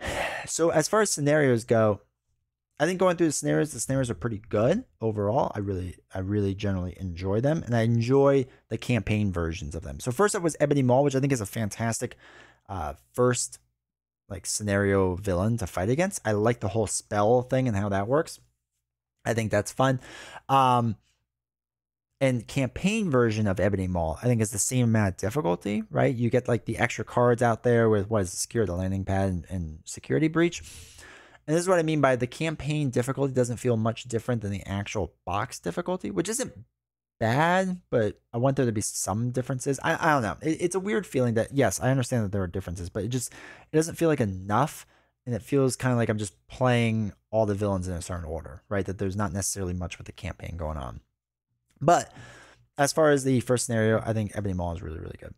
So 0.46 0.70
as 0.70 0.88
far 0.88 1.02
as 1.02 1.10
scenarios 1.10 1.64
go, 1.64 2.00
I 2.80 2.86
think 2.86 2.98
going 2.98 3.18
through 3.18 3.26
the 3.26 3.32
scenarios, 3.32 3.72
the 3.72 3.78
scenarios 3.78 4.08
are 4.08 4.14
pretty 4.14 4.40
good 4.48 4.84
overall. 5.02 5.52
I 5.54 5.58
really, 5.58 5.96
I 6.14 6.20
really 6.20 6.54
generally 6.54 6.96
enjoy 6.98 7.42
them, 7.42 7.62
and 7.66 7.76
I 7.76 7.82
enjoy 7.82 8.46
the 8.70 8.78
campaign 8.78 9.34
versions 9.34 9.74
of 9.74 9.82
them. 9.82 10.00
So 10.00 10.10
first 10.10 10.34
up 10.34 10.42
was 10.42 10.56
Ebony 10.58 10.82
Maw, 10.82 11.02
which 11.02 11.14
I 11.14 11.20
think 11.20 11.34
is 11.34 11.42
a 11.42 11.46
fantastic 11.46 12.16
uh, 12.70 12.94
first 13.12 13.58
like 14.30 14.46
scenario 14.46 15.16
villain 15.16 15.56
to 15.58 15.66
fight 15.66 15.90
against. 15.90 16.20
I 16.24 16.32
like 16.32 16.60
the 16.60 16.68
whole 16.68 16.86
spell 16.86 17.42
thing 17.42 17.68
and 17.68 17.76
how 17.76 17.88
that 17.88 18.08
works. 18.08 18.38
I 19.24 19.34
think 19.34 19.50
that's 19.50 19.72
fun. 19.72 20.00
Um, 20.48 20.96
and 22.20 22.46
campaign 22.46 23.10
version 23.10 23.46
of 23.46 23.58
Ebony 23.58 23.88
Maw, 23.88 24.16
I 24.22 24.26
think 24.26 24.40
is 24.40 24.50
the 24.50 24.58
same 24.58 24.84
amount 24.84 25.08
of 25.08 25.16
difficulty, 25.16 25.84
right? 25.90 26.14
You 26.14 26.28
get 26.30 26.48
like 26.48 26.66
the 26.66 26.78
extra 26.78 27.04
cards 27.04 27.42
out 27.42 27.62
there 27.62 27.88
with 27.88 28.10
what 28.10 28.22
is 28.22 28.32
secure 28.32 28.66
the 28.66 28.74
landing 28.74 29.04
pad 29.04 29.30
and, 29.30 29.46
and 29.48 29.78
security 29.84 30.28
breach. 30.28 30.60
And 31.46 31.56
this 31.56 31.62
is 31.62 31.68
what 31.68 31.78
I 31.78 31.82
mean 31.82 32.00
by 32.00 32.16
the 32.16 32.26
campaign 32.26 32.90
difficulty 32.90 33.32
doesn't 33.32 33.56
feel 33.56 33.76
much 33.76 34.04
different 34.04 34.42
than 34.42 34.50
the 34.50 34.64
actual 34.66 35.14
box 35.24 35.58
difficulty, 35.58 36.10
which 36.10 36.28
isn't 36.28 36.52
bad, 37.20 37.80
but 37.90 38.18
I 38.32 38.38
want 38.38 38.56
there 38.56 38.66
to 38.66 38.72
be 38.72 38.80
some 38.80 39.30
differences. 39.30 39.78
I, 39.84 39.94
I 39.94 40.12
don't 40.14 40.22
know. 40.22 40.36
It, 40.42 40.60
it's 40.60 40.74
a 40.74 40.80
weird 40.80 41.06
feeling 41.06 41.34
that, 41.34 41.50
yes, 41.52 41.78
I 41.78 41.90
understand 41.90 42.24
that 42.24 42.32
there 42.32 42.42
are 42.42 42.48
differences, 42.48 42.90
but 42.90 43.04
it 43.04 43.08
just 43.08 43.32
it 43.32 43.76
doesn't 43.76 43.94
feel 43.94 44.08
like 44.08 44.20
enough. 44.20 44.86
And 45.26 45.34
it 45.34 45.42
feels 45.42 45.76
kind 45.76 45.92
of 45.92 45.98
like 45.98 46.08
I'm 46.08 46.18
just 46.18 46.34
playing 46.48 47.12
all 47.30 47.46
the 47.46 47.54
villains 47.54 47.86
in 47.86 47.94
a 47.94 48.02
certain 48.02 48.24
order, 48.24 48.62
right? 48.68 48.84
That 48.84 48.98
there's 48.98 49.14
not 49.14 49.32
necessarily 49.32 49.74
much 49.74 49.98
with 49.98 50.06
the 50.06 50.12
campaign 50.12 50.56
going 50.56 50.78
on. 50.78 51.00
But 51.80 52.12
as 52.78 52.92
far 52.92 53.10
as 53.10 53.24
the 53.24 53.40
first 53.40 53.66
scenario, 53.66 54.02
I 54.04 54.12
think 54.12 54.32
Ebony 54.34 54.54
Maw 54.54 54.72
is 54.72 54.82
really, 54.82 55.00
really 55.00 55.18
good. 55.20 55.34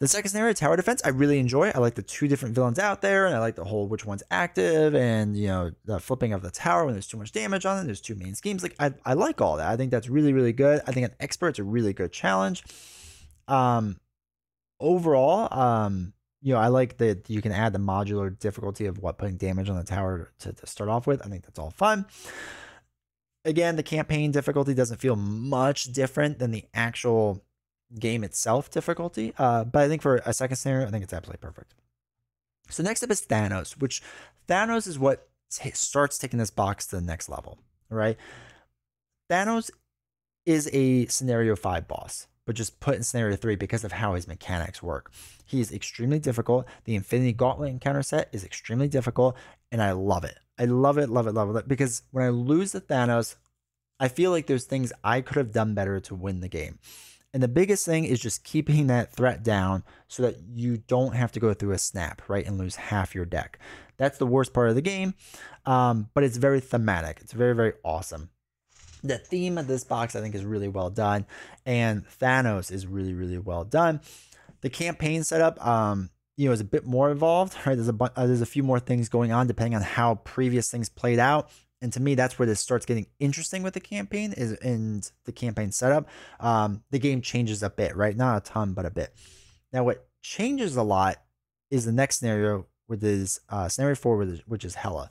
The 0.00 0.08
second 0.08 0.30
scenario, 0.30 0.52
tower 0.52 0.76
defense, 0.76 1.00
I 1.04 1.10
really 1.10 1.38
enjoy. 1.38 1.70
I 1.70 1.78
like 1.78 1.94
the 1.94 2.02
two 2.02 2.26
different 2.26 2.54
villains 2.54 2.80
out 2.80 3.00
there, 3.00 3.26
and 3.26 3.34
I 3.34 3.38
like 3.38 3.54
the 3.54 3.64
whole 3.64 3.86
which 3.86 4.04
one's 4.04 4.24
active, 4.30 4.94
and 4.94 5.36
you 5.36 5.46
know 5.46 5.70
the 5.84 6.00
flipping 6.00 6.32
of 6.32 6.42
the 6.42 6.50
tower 6.50 6.84
when 6.84 6.94
there's 6.94 7.06
too 7.06 7.16
much 7.16 7.30
damage 7.30 7.64
on 7.64 7.80
it. 7.80 7.84
There's 7.86 8.00
two 8.00 8.16
main 8.16 8.34
schemes. 8.34 8.62
Like 8.62 8.74
I, 8.80 8.92
I 9.04 9.14
like 9.14 9.40
all 9.40 9.56
that. 9.58 9.68
I 9.68 9.76
think 9.76 9.92
that's 9.92 10.08
really, 10.08 10.32
really 10.32 10.52
good. 10.52 10.82
I 10.86 10.92
think 10.92 11.06
an 11.06 11.14
expert's 11.20 11.60
a 11.60 11.64
really 11.64 11.92
good 11.92 12.12
challenge. 12.12 12.64
Um, 13.46 14.00
overall, 14.80 15.48
um, 15.56 16.12
you 16.42 16.52
know, 16.52 16.60
I 16.60 16.68
like 16.68 16.98
that 16.98 17.30
you 17.30 17.40
can 17.40 17.52
add 17.52 17.72
the 17.72 17.78
modular 17.78 18.36
difficulty 18.36 18.86
of 18.86 18.98
what 18.98 19.16
putting 19.16 19.36
damage 19.36 19.70
on 19.70 19.76
the 19.76 19.84
tower 19.84 20.32
to, 20.40 20.52
to 20.52 20.66
start 20.66 20.90
off 20.90 21.06
with. 21.06 21.24
I 21.24 21.28
think 21.28 21.44
that's 21.44 21.58
all 21.58 21.70
fun. 21.70 22.04
Again, 23.44 23.76
the 23.76 23.82
campaign 23.82 24.30
difficulty 24.30 24.74
doesn't 24.74 25.00
feel 25.00 25.16
much 25.16 25.84
different 25.84 26.38
than 26.38 26.50
the 26.50 26.64
actual 26.72 27.44
game 27.98 28.24
itself 28.24 28.70
difficulty. 28.70 29.34
Uh, 29.38 29.64
but 29.64 29.82
I 29.82 29.88
think 29.88 30.02
for 30.02 30.16
a 30.24 30.32
second 30.32 30.56
scenario, 30.56 30.86
I 30.86 30.90
think 30.90 31.04
it's 31.04 31.12
absolutely 31.12 31.46
perfect. 31.46 31.74
So 32.70 32.82
next 32.82 33.02
up 33.02 33.10
is 33.10 33.20
Thanos, 33.22 33.72
which 33.72 34.02
Thanos 34.48 34.86
is 34.86 34.98
what 34.98 35.28
t- 35.50 35.70
starts 35.72 36.18
taking 36.18 36.38
this 36.38 36.50
box 36.50 36.86
to 36.86 36.96
the 36.96 37.02
next 37.02 37.28
level, 37.28 37.58
right? 37.90 38.16
Thanos 39.30 39.70
is 40.46 40.68
a 40.72 41.06
scenario 41.06 41.56
five 41.56 41.86
boss, 41.86 42.26
but 42.46 42.56
just 42.56 42.80
put 42.80 42.96
in 42.96 43.02
scenario 43.02 43.36
three 43.36 43.56
because 43.56 43.84
of 43.84 43.92
how 43.92 44.14
his 44.14 44.26
mechanics 44.26 44.82
work. 44.82 45.12
He 45.44 45.60
is 45.60 45.72
extremely 45.72 46.18
difficult. 46.18 46.66
The 46.84 46.94
Infinity 46.94 47.32
Gauntlet 47.32 47.70
encounter 47.70 48.02
set 48.02 48.28
is 48.32 48.44
extremely 48.44 48.88
difficult, 48.88 49.36
and 49.70 49.82
I 49.82 49.92
love 49.92 50.24
it. 50.24 50.38
I 50.58 50.66
love 50.66 50.98
it, 50.98 51.08
love 51.08 51.26
it, 51.26 51.32
love 51.32 51.54
it. 51.56 51.68
Because 51.68 52.02
when 52.10 52.24
I 52.24 52.28
lose 52.30 52.72
to 52.72 52.80
Thanos, 52.80 53.36
I 53.98 54.08
feel 54.08 54.30
like 54.30 54.46
there's 54.46 54.64
things 54.64 54.92
I 55.02 55.20
could 55.20 55.36
have 55.36 55.52
done 55.52 55.74
better 55.74 56.00
to 56.00 56.14
win 56.14 56.40
the 56.40 56.48
game. 56.48 56.78
And 57.32 57.42
the 57.42 57.48
biggest 57.48 57.84
thing 57.84 58.04
is 58.04 58.20
just 58.20 58.44
keeping 58.44 58.86
that 58.86 59.12
threat 59.12 59.42
down 59.42 59.82
so 60.06 60.22
that 60.22 60.36
you 60.52 60.76
don't 60.76 61.16
have 61.16 61.32
to 61.32 61.40
go 61.40 61.52
through 61.52 61.72
a 61.72 61.78
snap, 61.78 62.22
right, 62.28 62.46
and 62.46 62.58
lose 62.58 62.76
half 62.76 63.12
your 63.12 63.24
deck. 63.24 63.58
That's 63.96 64.18
the 64.18 64.26
worst 64.26 64.52
part 64.52 64.68
of 64.68 64.76
the 64.76 64.82
game, 64.82 65.14
um, 65.66 66.10
but 66.14 66.22
it's 66.22 66.36
very 66.36 66.60
thematic. 66.60 67.18
It's 67.20 67.32
very, 67.32 67.54
very 67.54 67.72
awesome. 67.84 68.30
The 69.02 69.18
theme 69.18 69.58
of 69.58 69.66
this 69.66 69.82
box, 69.82 70.14
I 70.14 70.20
think, 70.20 70.36
is 70.36 70.44
really 70.44 70.68
well 70.68 70.90
done, 70.90 71.26
and 71.66 72.06
Thanos 72.20 72.70
is 72.70 72.86
really, 72.86 73.14
really 73.14 73.38
well 73.38 73.64
done. 73.64 74.00
The 74.60 74.70
campaign 74.70 75.24
setup, 75.24 75.64
um, 75.64 76.10
you 76.36 76.46
know, 76.46 76.52
is 76.52 76.60
a 76.60 76.64
bit 76.64 76.84
more 76.84 77.10
involved, 77.10 77.54
right? 77.66 77.74
There's 77.74 77.88
a 77.88 77.96
uh, 78.00 78.26
there's 78.26 78.40
a 78.40 78.46
few 78.46 78.62
more 78.62 78.80
things 78.80 79.08
going 79.08 79.32
on 79.32 79.46
depending 79.46 79.74
on 79.74 79.82
how 79.82 80.16
previous 80.16 80.70
things 80.70 80.88
played 80.88 81.18
out. 81.18 81.50
And 81.80 81.92
to 81.92 82.00
me, 82.00 82.14
that's 82.14 82.38
where 82.38 82.46
this 82.46 82.60
starts 82.60 82.86
getting 82.86 83.06
interesting 83.18 83.62
with 83.62 83.74
the 83.74 83.80
campaign 83.80 84.32
is 84.32 84.52
in 84.52 85.02
the 85.26 85.32
campaign 85.32 85.70
setup. 85.70 86.08
Um, 86.40 86.82
the 86.90 86.98
game 86.98 87.20
changes 87.20 87.62
a 87.62 87.68
bit, 87.68 87.94
right? 87.94 88.16
Not 88.16 88.38
a 88.38 88.40
ton, 88.40 88.72
but 88.72 88.86
a 88.86 88.90
bit. 88.90 89.12
Now, 89.70 89.84
what 89.84 90.06
changes 90.22 90.76
a 90.76 90.82
lot 90.82 91.20
is 91.70 91.84
the 91.84 91.92
next 91.92 92.20
scenario, 92.20 92.66
which 92.86 93.02
is 93.02 93.40
uh, 93.50 93.68
scenario 93.68 93.96
four, 93.96 94.24
which 94.46 94.64
is 94.64 94.76
Hela 94.76 95.10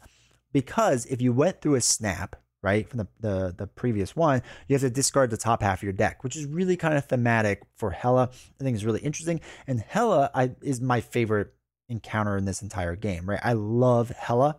Because 0.52 1.06
if 1.06 1.22
you 1.22 1.32
went 1.32 1.62
through 1.62 1.76
a 1.76 1.82
snap, 1.82 2.38
right, 2.64 2.90
from 2.90 3.00
the, 3.00 3.08
the, 3.20 3.56
the 3.58 3.68
previous 3.68 4.16
one, 4.16 4.42
you 4.68 4.74
have 4.74 4.82
to 4.82 4.90
discard 4.90 5.30
the 5.30 5.38
top 5.38 5.62
half 5.62 5.80
of 5.80 5.84
your 5.84 5.94
deck, 5.94 6.24
which 6.24 6.36
is 6.36 6.46
really 6.46 6.78
kind 6.78 6.98
of 6.98 7.06
thematic 7.06 7.62
for 7.76 7.92
Hela. 7.92 8.30
I 8.60 8.64
think 8.64 8.76
is 8.76 8.86
really 8.86 9.02
interesting. 9.02 9.42
And 9.68 9.82
Hela 9.82 10.32
I, 10.34 10.52
is 10.62 10.82
my 10.82 11.02
favorite 11.02 11.54
encounter 11.90 12.38
in 12.38 12.46
this 12.46 12.62
entire 12.62 12.96
game, 12.96 13.30
right? 13.30 13.42
I 13.44 13.54
love 13.54 14.10
Hela. 14.10 14.58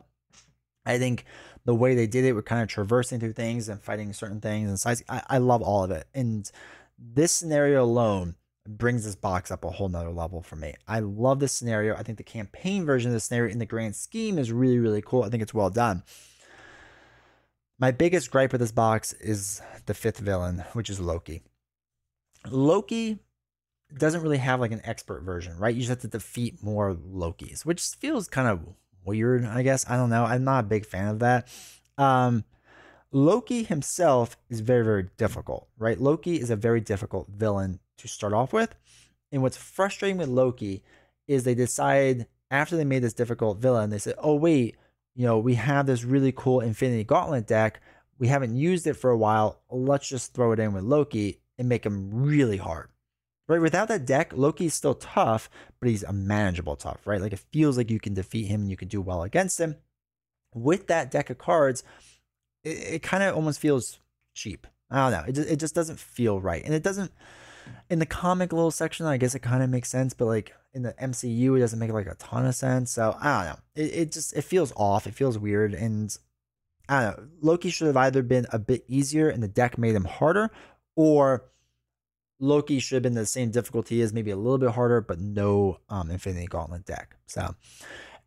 I 0.87 0.99
think 0.99 1.25
the 1.65 1.75
way 1.75 1.95
they 1.95 2.07
did 2.07 2.25
it, 2.25 2.35
we're 2.35 2.43
kind 2.43 2.63
of 2.63 2.69
traversing 2.69 3.19
through 3.19 3.33
things 3.33 3.69
and 3.69 3.83
fighting 3.83 4.13
certain 4.13 4.41
things 4.41 4.69
and 4.69 4.79
size. 4.79 5.03
I, 5.09 5.23
I 5.29 5.39
love 5.39 5.63
all 5.63 5.83
of 5.83 5.91
it. 5.91 6.07
And 6.15 6.51
this 6.99 7.33
scenario 7.33 7.83
alone 7.85 8.37
brings 8.69 9.05
this 9.05 9.15
box 9.15 9.51
up 9.51 9.65
a 9.65 9.71
whole 9.71 9.89
nother 9.89 10.11
level 10.11 10.43
for 10.43 10.57
me. 10.57 10.75
I 10.87 11.01
love 11.01 11.41
this 11.41 11.53
scenario. 11.53 11.95
I 11.95 12.03
think 12.03 12.19
the 12.19 12.25
campaign 12.25 12.85
version 12.85 13.11
of 13.11 13.15
the 13.15 13.21
scenario 13.21 13.53
in 13.53 13.59
the 13.59 13.67
grand 13.67 13.97
scheme 13.97 14.39
is 14.39 14.53
really, 14.53 14.79
really 14.79 15.03
cool. 15.03 15.23
I 15.23 15.29
think 15.29 15.43
it's 15.43 15.55
well 15.55 15.71
done. 15.71 16.03
My 17.79 17.91
biggest 17.91 18.31
gripe 18.31 18.53
with 18.53 18.61
this 18.61 18.73
box 18.73 19.13
is 19.15 19.61
the 19.87 19.95
fifth 19.95 20.19
villain, 20.19 20.65
which 20.75 20.89
is 20.89 21.01
Loki. 21.01 21.43
Loki 22.49 23.19
doesn't 23.97 24.23
really 24.23 24.39
have 24.39 24.61
like 24.61 24.73
an 24.73 24.83
expert 24.85 25.23
version, 25.23 25.59
right? 25.59 25.75
You 25.75 25.81
just 25.81 25.91
have 25.91 26.01
to 26.01 26.09
defeat 26.09 26.63
more 26.63 26.95
Lokis, 26.95 27.65
which 27.65 27.83
feels 27.83 28.29
kind 28.29 28.49
of 28.49 28.61
weird, 29.05 29.45
I 29.45 29.63
guess. 29.63 29.89
I 29.89 29.97
don't 29.97 30.11
know. 30.11 30.25
I'm 30.25 30.45
not 30.45 30.65
a 30.65 30.69
big 30.69 30.87
fan 30.87 31.09
of 31.09 31.19
that. 31.21 31.49
Um, 31.99 32.45
Loki 33.11 33.63
himself 33.63 34.37
is 34.51 34.61
very, 34.61 34.85
very 34.85 35.09
difficult, 35.17 35.69
right? 35.79 36.01
Loki 36.01 36.41
is 36.41 36.51
a 36.51 36.57
very 36.57 36.81
difficult 36.81 37.29
villain 37.29 37.81
to 37.99 38.09
start 38.09 38.33
off 38.33 38.53
with. 38.53 38.75
And 39.31 39.43
what's 39.43 39.57
frustrating 39.57 40.19
with 40.19 40.29
Loki 40.29 40.83
is 41.27 41.45
they 41.45 41.55
decide 41.55 42.27
after 42.51 42.77
they 42.77 42.85
made 42.85 43.03
this 43.03 43.15
difficult 43.15 43.59
villain, 43.59 43.91
they 43.91 43.99
said, 43.99 44.15
oh, 44.19 44.35
wait, 44.35 44.77
you 45.15 45.27
know, 45.27 45.39
we 45.39 45.55
have 45.55 45.87
this 45.87 46.05
really 46.05 46.33
cool 46.33 46.61
Infinity 46.61 47.05
Gauntlet 47.05 47.47
deck. 47.47 47.81
We 48.19 48.29
haven't 48.29 48.57
used 48.57 48.87
it 48.87 48.95
for 48.95 49.11
a 49.11 49.19
while. 49.19 49.61
Let's 49.71 50.09
just 50.09 50.35
throw 50.35 50.53
it 50.53 50.61
in 50.61 50.73
with 50.73 50.85
Loki 50.85 51.41
and 51.59 51.69
make 51.69 51.85
him 51.85 52.11
really 52.13 52.57
hard 52.57 52.89
right? 53.49 53.61
Without 53.61 53.89
that 53.89 54.07
deck, 54.07 54.33
Loki's 54.35 54.75
still 54.75 54.95
tough, 54.95 55.51
but 55.81 55.89
he's 55.89 56.03
a 56.03 56.13
manageable 56.13 56.77
tough, 56.77 57.07
right? 57.07 57.21
Like 57.21 57.33
it 57.33 57.45
feels 57.53 57.77
like 57.77 57.91
you 57.91 58.01
can 58.01 58.15
defeat 58.15 58.47
him 58.47 58.63
and 58.63 58.71
you 58.71 58.77
can 58.77 58.89
do 58.89 59.01
well 59.01 59.23
against 59.23 59.61
him. 59.61 59.77
With 60.55 60.87
that 60.87 61.11
deck 61.11 61.31
of 61.31 61.39
cards, 61.39 61.83
it, 62.63 62.95
it 62.95 63.03
kind 63.03 63.23
of 63.23 63.35
almost 63.35 63.61
feels 63.61 63.99
cheap. 64.35 64.67
I 64.91 65.11
don't 65.11 65.21
know. 65.21 65.29
It 65.29 65.33
just, 65.33 65.49
it 65.49 65.57
just 65.59 65.75
doesn't 65.75 65.99
feel 65.99 66.41
right. 66.41 66.63
And 66.65 66.75
it 66.75 66.83
doesn't, 66.83 67.13
in 67.91 67.99
the 67.99 68.07
comic 68.07 68.53
little 68.53 68.71
section, 68.71 69.07
I 69.07 69.17
guess 69.17 69.35
it 69.35 69.41
kind 69.41 69.63
of 69.63 69.71
makes 69.71 69.89
sense, 69.89 70.15
but 70.15 70.27
like 70.27 70.53
in 70.73 70.83
the 70.83 70.93
MCU, 70.95 71.57
it 71.57 71.61
doesn't 71.61 71.79
make 71.79 71.93
like 71.93 72.07
a 72.07 72.15
ton 72.15 72.47
of 72.47 72.55
sense. 72.55 72.91
So 72.91 73.17
I 73.21 73.45
don't 73.45 73.53
know. 73.53 73.59
It, 73.77 73.95
it 73.95 74.13
just, 74.13 74.37
it 74.37 74.43
feels 74.43 74.73
off. 74.77 75.07
It 75.07 75.15
feels 75.15 75.39
weird. 75.39 75.75
And 75.75 76.17
I 76.89 77.03
don't 77.03 77.19
know. 77.19 77.29
Loki 77.41 77.71
should 77.71 77.87
have 77.87 77.97
either 77.97 78.23
been 78.23 78.47
a 78.53 78.59
bit 78.59 78.85
easier 78.89 79.29
and 79.29 79.43
the 79.43 79.49
deck 79.49 79.79
made 79.79 79.95
him 79.95 80.05
harder, 80.05 80.51
or 80.97 81.45
Loki 82.41 82.79
should 82.79 82.97
have 82.97 83.03
been 83.03 83.15
the 83.15 83.27
same 83.27 83.51
difficulty 83.51 84.01
as 84.01 84.13
maybe 84.13 84.31
a 84.31 84.37
little 84.37 84.59
bit 84.59 84.71
harder, 84.71 85.01
but 85.01 85.19
no 85.19 85.79
um, 85.89 86.11
Infinity 86.11 86.47
Gauntlet 86.47 86.85
deck. 86.85 87.17
So, 87.27 87.55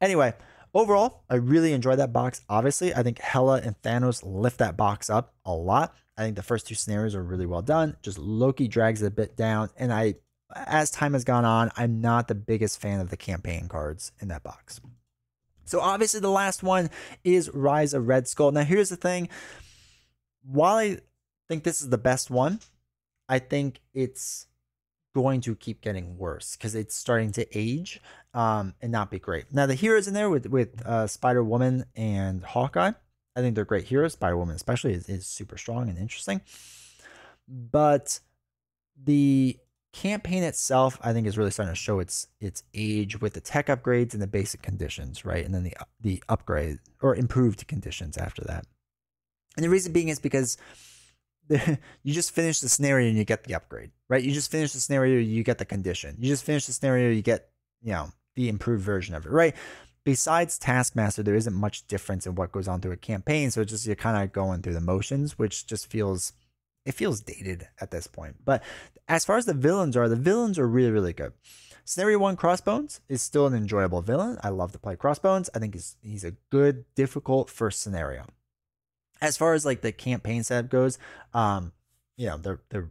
anyway, 0.02 0.34
overall, 0.74 1.24
I 1.30 1.36
really 1.36 1.74
enjoyed 1.74 2.00
that 2.00 2.14
box. 2.14 2.42
Obviously, 2.50 2.94
I 2.94 3.04
think 3.04 3.20
Hela 3.20 3.62
and 3.62 3.80
Thanos 3.82 4.24
lift 4.26 4.60
that 4.60 4.78
box 4.78 5.10
up 5.10 5.34
a 5.46 5.54
lot. 5.54 5.96
I 6.18 6.24
think 6.24 6.36
the 6.36 6.44
first 6.44 6.68
two 6.68 6.76
scenarios 6.76 7.16
are 7.16 7.24
really 7.24 7.46
well 7.46 7.62
done. 7.62 7.96
Just 8.02 8.18
Loki 8.18 8.68
drags 8.68 9.02
it 9.02 9.08
a 9.08 9.12
bit 9.12 9.38
down, 9.38 9.70
and 9.78 9.94
I, 9.94 10.16
as 10.56 10.90
time 10.90 11.14
has 11.14 11.24
gone 11.24 11.46
on, 11.46 11.72
I'm 11.78 12.02
not 12.02 12.28
the 12.28 12.36
biggest 12.36 12.82
fan 12.82 13.00
of 13.00 13.10
the 13.10 13.18
campaign 13.18 13.68
cards 13.68 14.12
in 14.20 14.30
that 14.30 14.44
box. 14.44 14.82
So 15.66 15.80
obviously, 15.80 16.20
the 16.20 16.30
last 16.30 16.64
one 16.64 16.90
is 17.24 17.50
Rise 17.54 17.94
of 17.94 18.08
Red 18.08 18.28
Skull. 18.28 18.52
Now, 18.52 18.64
here's 18.64 18.90
the 18.90 18.96
thing: 18.96 19.30
while 20.44 20.78
I 20.78 20.98
think 21.48 21.64
this 21.64 21.82
is 21.82 21.90
the 21.90 21.98
best 21.98 22.30
one, 22.30 22.60
I 23.30 23.40
think 23.40 23.82
it's 23.94 24.48
going 25.14 25.42
to 25.42 25.56
keep 25.56 25.82
getting 25.82 26.16
worse 26.18 26.56
because 26.56 26.76
it's 26.76 26.96
starting 26.96 27.32
to 27.32 27.58
age 27.58 28.00
um, 28.36 28.76
and 28.82 28.92
not 28.92 29.10
be 29.10 29.18
great. 29.18 29.46
Now 29.52 29.66
the 29.66 29.74
heroes 29.74 30.08
in 30.08 30.14
there 30.14 30.30
with 30.30 30.46
with 30.46 30.86
uh, 30.86 31.08
Spider 31.08 31.44
Woman 31.44 31.86
and 31.96 32.44
Hawkeye, 32.44 32.92
I 33.38 33.42
think 33.42 33.56
they're 33.56 33.66
great 33.66 33.86
heroes. 33.86 34.14
Spider 34.14 34.36
Woman 34.36 34.56
especially 34.56 34.94
is, 34.94 35.08
is 35.08 35.28
super 35.28 35.58
strong 35.58 35.90
and 35.90 35.98
interesting, 35.98 36.42
but 37.48 38.20
the 39.02 39.58
campaign 39.94 40.44
itself 40.44 41.00
I 41.02 41.14
think 41.14 41.28
is 41.28 41.38
really 41.38 41.52
starting 41.52 41.74
to 41.74 41.80
show 41.80 42.00
its 42.00 42.28
its 42.40 42.64
age 42.74 43.22
with 43.22 43.34
the 43.34 43.42
tech 43.42 43.68
upgrades 43.68 44.14
and 44.14 44.22
the 44.22 44.28
basic 44.28 44.62
conditions, 44.62 45.24
right? 45.24 45.46
And 45.46 45.54
then 45.54 45.64
the 45.64 45.76
the 46.02 46.24
upgrade 46.28 46.80
or 47.02 47.16
improved 47.16 47.68
conditions 47.68 48.18
after 48.18 48.44
that. 48.46 48.66
And 49.56 49.64
the 49.64 49.70
reason 49.70 49.94
being 49.94 50.10
is 50.10 50.20
because 50.20 50.58
you 51.50 52.14
just 52.14 52.32
finish 52.32 52.60
the 52.60 52.70
scenario 52.70 53.08
and 53.08 53.18
you 53.18 53.24
get 53.24 53.44
the 53.44 53.56
upgrade, 53.56 53.92
right? 54.10 54.24
You 54.24 54.32
just 54.32 54.52
finish 54.52 54.74
the 54.74 54.80
scenario, 54.80 55.20
you 55.20 55.44
get 55.44 55.58
the 55.58 55.66
condition. 55.66 56.16
You 56.20 56.28
just 56.28 56.44
finish 56.44 56.66
the 56.66 56.74
scenario, 56.74 57.10
you 57.10 57.22
get, 57.22 57.50
you 57.82 57.94
know, 57.94 58.10
the 58.36 58.50
improved 58.50 58.84
version 58.84 59.16
of 59.16 59.26
it, 59.26 59.32
right? 59.32 59.56
Besides 60.08 60.58
Taskmaster, 60.58 61.22
there 61.22 61.36
isn't 61.36 61.54
much 61.54 61.86
difference 61.86 62.26
in 62.26 62.36
what 62.36 62.54
goes 62.54 62.70
on 62.70 62.80
through 62.80 62.94
a 62.94 62.96
campaign. 62.98 63.52
So 63.52 63.60
it's 63.60 63.74
just 63.74 63.86
you're 63.86 63.98
kind 63.98 64.24
of 64.24 64.32
going 64.32 64.62
through 64.62 64.76
the 64.76 64.80
motions, 64.80 65.38
which 65.38 65.68
just 65.68 65.88
feels 65.88 66.32
it 66.86 66.94
feels 66.94 67.20
dated 67.20 67.68
at 67.82 67.92
this 67.92 68.08
point. 68.08 68.38
But 68.46 68.64
as 69.10 69.26
far 69.26 69.36
as 69.36 69.44
the 69.44 69.54
villains 69.54 69.98
are, 69.98 70.08
the 70.08 70.16
villains 70.16 70.58
are 70.58 70.66
really, 70.66 70.92
really 70.92 71.12
good. 71.12 71.34
Scenario 71.84 72.20
one 72.20 72.38
Crossbones 72.38 73.02
is 73.10 73.22
still 73.22 73.48
an 73.48 73.54
enjoyable 73.54 74.02
villain. 74.02 74.38
I 74.42 74.48
love 74.48 74.72
to 74.72 74.80
play 74.80 74.96
Crossbones. 74.96 75.50
I 75.54 75.60
think 75.60 75.74
he's 75.74 75.98
he's 76.02 76.24
a 76.24 76.38
good, 76.52 76.86
difficult 76.96 77.50
first 77.50 77.82
scenario 77.82 78.28
as 79.22 79.38
far 79.38 79.54
as 79.54 79.66
like 79.66 79.82
the 79.82 79.92
campaign 79.92 80.44
setup 80.44 80.70
goes, 80.70 80.98
um, 81.34 81.72
you 82.16 82.28
know, 82.28 82.38
there 82.38 82.62
there 82.70 82.90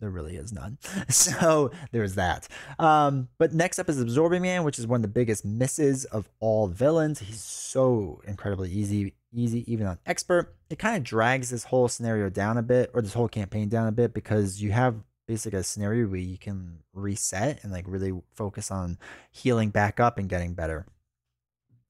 there 0.00 0.10
really 0.10 0.36
is 0.36 0.52
none. 0.52 0.78
So 1.10 1.70
there's 1.92 2.14
that. 2.14 2.48
Um, 2.78 3.28
but 3.38 3.52
next 3.52 3.78
up 3.78 3.88
is 3.88 4.00
Absorbing 4.00 4.42
Man, 4.42 4.64
which 4.64 4.78
is 4.78 4.86
one 4.86 4.98
of 4.98 5.02
the 5.02 5.08
biggest 5.08 5.44
misses 5.44 6.04
of 6.06 6.28
all 6.40 6.66
villains. 6.66 7.20
He's 7.20 7.40
so 7.40 8.20
incredibly 8.26 8.70
easy, 8.70 9.14
easy 9.32 9.70
even 9.70 9.86
on 9.86 9.98
expert. 10.06 10.54
It 10.70 10.78
kind 10.78 10.96
of 10.96 11.04
drags 11.04 11.50
this 11.50 11.64
whole 11.64 11.88
scenario 11.88 12.30
down 12.30 12.56
a 12.58 12.62
bit, 12.62 12.90
or 12.94 13.02
this 13.02 13.12
whole 13.12 13.28
campaign 13.28 13.68
down 13.68 13.86
a 13.86 13.92
bit, 13.92 14.14
because 14.14 14.62
you 14.62 14.72
have 14.72 14.96
basically 15.26 15.60
a 15.60 15.62
scenario 15.62 16.06
where 16.06 16.18
you 16.18 16.38
can 16.38 16.78
reset 16.92 17.62
and 17.62 17.72
like 17.72 17.84
really 17.86 18.12
focus 18.34 18.70
on 18.70 18.98
healing 19.30 19.70
back 19.70 20.00
up 20.00 20.18
and 20.18 20.28
getting 20.28 20.54
better. 20.54 20.86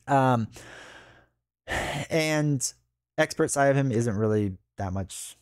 Um, 0.06 0.48
and 2.10 2.72
expert 3.16 3.50
side 3.50 3.70
of 3.70 3.76
him 3.76 3.92
isn't 3.92 4.16
really 4.16 4.56
that 4.76 4.92
much 4.92 5.36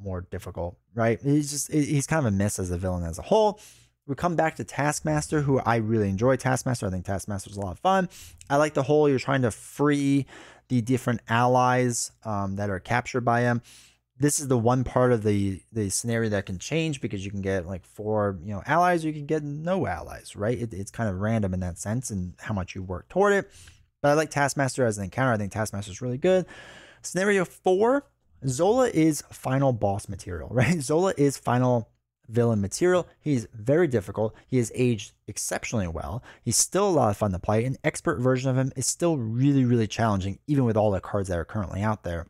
more 0.00 0.22
difficult, 0.30 0.76
right? 0.94 1.20
He's 1.22 1.50
just 1.50 1.72
he's 1.72 2.06
kind 2.06 2.26
of 2.26 2.32
a 2.32 2.36
miss 2.36 2.58
as 2.58 2.70
a 2.70 2.78
villain 2.78 3.04
as 3.04 3.18
a 3.18 3.22
whole. 3.22 3.60
We 4.06 4.14
come 4.14 4.36
back 4.36 4.56
to 4.56 4.64
Taskmaster, 4.64 5.42
who 5.42 5.58
I 5.60 5.76
really 5.76 6.08
enjoy. 6.08 6.36
Taskmaster, 6.36 6.86
I 6.86 6.90
think 6.90 7.04
Taskmaster's 7.04 7.56
a 7.56 7.60
lot 7.60 7.72
of 7.72 7.80
fun. 7.80 8.08
I 8.48 8.56
like 8.56 8.74
the 8.74 8.84
whole 8.84 9.08
you're 9.08 9.18
trying 9.18 9.42
to 9.42 9.50
free 9.50 10.26
the 10.68 10.80
different 10.80 11.20
allies 11.28 12.12
um, 12.24 12.56
that 12.56 12.70
are 12.70 12.80
captured 12.80 13.22
by 13.22 13.42
him. 13.42 13.62
This 14.18 14.40
is 14.40 14.48
the 14.48 14.56
one 14.56 14.84
part 14.84 15.12
of 15.12 15.22
the 15.22 15.60
the 15.72 15.90
scenario 15.90 16.30
that 16.30 16.46
can 16.46 16.58
change 16.58 17.00
because 17.00 17.24
you 17.24 17.30
can 17.30 17.42
get 17.42 17.66
like 17.66 17.84
four 17.84 18.38
you 18.42 18.54
know 18.54 18.62
allies, 18.64 19.04
or 19.04 19.08
you 19.08 19.14
can 19.14 19.26
get 19.26 19.42
no 19.42 19.86
allies, 19.86 20.34
right? 20.36 20.58
It, 20.58 20.72
it's 20.72 20.90
kind 20.90 21.10
of 21.10 21.20
random 21.20 21.52
in 21.52 21.60
that 21.60 21.78
sense 21.78 22.10
and 22.10 22.34
how 22.40 22.54
much 22.54 22.74
you 22.74 22.82
work 22.82 23.08
toward 23.08 23.34
it. 23.34 23.50
But 24.00 24.10
I 24.10 24.14
like 24.14 24.30
Taskmaster 24.30 24.86
as 24.86 24.98
an 24.98 25.04
encounter. 25.04 25.32
I 25.32 25.36
think 25.36 25.52
Taskmaster 25.52 25.90
is 25.90 26.00
really 26.00 26.18
good. 26.18 26.46
Scenario 27.02 27.44
four, 27.44 28.06
Zola 28.46 28.88
is 28.88 29.22
final 29.30 29.72
boss 29.72 30.08
material, 30.08 30.48
right? 30.52 30.80
Zola 30.80 31.14
is 31.16 31.36
final 31.36 31.88
villain 32.28 32.60
material. 32.60 33.06
He's 33.20 33.46
very 33.54 33.86
difficult. 33.86 34.34
He 34.46 34.58
has 34.58 34.72
aged 34.74 35.12
exceptionally 35.26 35.88
well. 35.88 36.22
He's 36.42 36.56
still 36.56 36.88
a 36.88 36.90
lot 36.90 37.10
of 37.10 37.16
fun 37.16 37.32
to 37.32 37.38
play. 37.38 37.64
An 37.64 37.76
expert 37.84 38.18
version 38.18 38.50
of 38.50 38.56
him 38.56 38.72
is 38.76 38.86
still 38.86 39.16
really, 39.16 39.64
really 39.64 39.86
challenging, 39.86 40.38
even 40.46 40.64
with 40.64 40.76
all 40.76 40.90
the 40.90 41.00
cards 41.00 41.28
that 41.28 41.38
are 41.38 41.44
currently 41.44 41.82
out 41.82 42.02
there. 42.02 42.26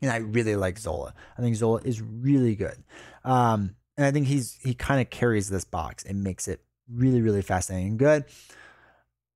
And 0.00 0.10
I 0.10 0.18
really 0.18 0.54
like 0.54 0.78
Zola. 0.78 1.12
I 1.36 1.42
think 1.42 1.56
Zola 1.56 1.80
is 1.84 2.00
really 2.00 2.54
good. 2.54 2.76
Um, 3.24 3.74
and 3.96 4.06
I 4.06 4.12
think 4.12 4.28
he's 4.28 4.56
he 4.62 4.74
kind 4.74 5.00
of 5.00 5.10
carries 5.10 5.50
this 5.50 5.64
box 5.64 6.04
and 6.04 6.22
makes 6.22 6.46
it 6.46 6.60
really, 6.88 7.20
really 7.20 7.42
fascinating 7.42 7.88
and 7.88 7.98
good 7.98 8.24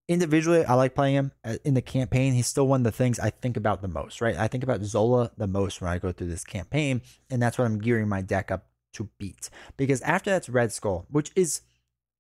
individually, 0.08 0.64
I 0.64 0.74
like 0.74 0.94
playing 0.94 1.14
him 1.14 1.32
uh, 1.44 1.56
in 1.64 1.74
the 1.74 1.82
campaign. 1.82 2.34
He's 2.34 2.46
still 2.46 2.66
one 2.66 2.80
of 2.80 2.84
the 2.84 2.92
things 2.92 3.18
I 3.18 3.30
think 3.30 3.56
about 3.56 3.82
the 3.82 3.88
most, 3.88 4.20
right? 4.20 4.36
I 4.36 4.48
think 4.48 4.64
about 4.64 4.82
Zola 4.82 5.30
the 5.36 5.46
most 5.46 5.80
when 5.80 5.90
I 5.90 5.98
go 5.98 6.12
through 6.12 6.28
this 6.28 6.44
campaign, 6.44 7.02
and 7.30 7.42
that's 7.42 7.58
what 7.58 7.64
I'm 7.64 7.78
gearing 7.78 8.08
my 8.08 8.22
deck 8.22 8.50
up 8.50 8.66
to 8.94 9.08
beat. 9.18 9.50
Because 9.76 10.00
after 10.02 10.30
that's 10.30 10.48
Red 10.48 10.72
Skull, 10.72 11.06
which 11.10 11.30
is 11.36 11.62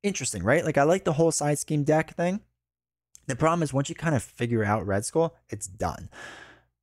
interesting, 0.02 0.42
right? 0.42 0.64
Like 0.64 0.78
I 0.78 0.84
like 0.84 1.04
the 1.04 1.14
whole 1.14 1.32
side 1.32 1.58
scheme 1.58 1.84
deck 1.84 2.16
thing. 2.16 2.40
The 3.26 3.36
problem 3.36 3.62
is 3.62 3.72
once 3.72 3.88
you 3.88 3.94
kind 3.94 4.16
of 4.16 4.22
figure 4.22 4.64
out 4.64 4.86
Red 4.86 5.04
Skull, 5.04 5.36
it's 5.48 5.66
done. 5.66 6.08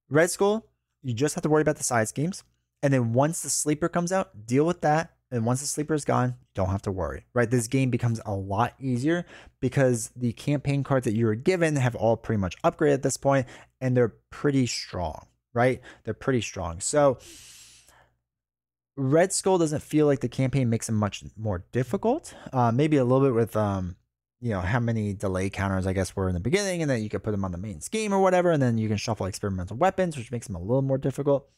Red 0.10 0.32
Skull, 0.32 0.66
you 1.04 1.14
just 1.14 1.36
have 1.36 1.42
to 1.44 1.50
worry 1.50 1.62
about 1.62 1.78
the 1.78 1.84
side 1.84 2.08
schemes. 2.08 2.44
And 2.82 2.94
then 2.94 3.14
once 3.14 3.42
the 3.42 3.50
sleeper 3.50 3.90
comes 3.90 4.12
out, 4.12 4.46
deal 4.46 4.66
with 4.66 4.82
that 4.82 5.14
and 5.32 5.46
once 5.46 5.62
the 5.62 5.68
sleeper 5.68 5.94
is 5.94 6.06
gone, 6.06 6.30
you 6.39 6.48
don't 6.56 6.70
have 6.70 6.82
to 6.84 6.92
worry, 6.92 7.26
right? 7.34 7.50
This 7.50 7.68
game 7.68 7.89
becomes 7.89 8.20
a 8.26 8.34
lot 8.34 8.74
easier 8.80 9.26
because 9.60 10.12
the 10.15 10.34
campaign 10.34 10.84
cards 10.84 11.06
that 11.06 11.15
you 11.15 11.26
were 11.26 11.36
given 11.36 11.76
have 11.76 11.96
all 11.96 12.18
pretty 12.18 12.39
much 12.39 12.60
upgraded 12.63 12.96
at 12.96 13.04
this 13.04 13.18
point 13.18 13.46
and 13.80 13.96
they're 13.96 14.15
pretty 14.32 14.65
strong, 14.65 15.28
right? 15.54 15.82
They're 16.04 16.13
pretty 16.13 16.42
strong. 16.42 16.80
So 16.80 17.20
Red 18.98 19.32
Skull 19.32 19.58
doesn't 19.58 19.84
feel 19.84 20.08
like 20.08 20.20
the 20.20 20.30
campaign 20.30 20.70
makes 20.70 20.89
it 20.89 20.94
much 20.94 21.24
more 21.38 21.63
difficult. 21.72 22.34
Uh, 22.52 22.72
maybe 22.72 22.98
a 22.98 23.04
little 23.04 23.26
bit 23.26 23.36
with, 23.36 23.56
um, 23.56 23.96
you 24.42 24.52
know, 24.52 24.62
how 24.62 24.80
many 24.80 25.13
delay 25.13 25.50
counters, 25.50 25.86
I 25.86 25.94
guess, 25.94 26.15
were 26.15 26.28
in 26.28 26.34
the 26.34 26.39
beginning, 26.39 26.82
and 26.82 26.89
then 26.89 27.04
you 27.04 27.10
could 27.10 27.24
put 27.24 27.32
them 27.32 27.46
on 27.46 27.52
the 27.52 27.58
main 27.58 27.82
scheme 27.82 28.13
or 28.13 28.20
whatever, 28.20 28.52
and 28.52 28.62
then 28.62 28.78
you 28.78 28.88
can 28.88 28.98
shuffle 28.98 29.26
experimental 29.26 29.78
weapons, 29.78 30.18
which 30.18 30.32
makes 30.32 30.48
them 30.48 30.56
a 30.56 30.62
little 30.62 30.82
more 30.82 30.98
difficult. 30.98 31.50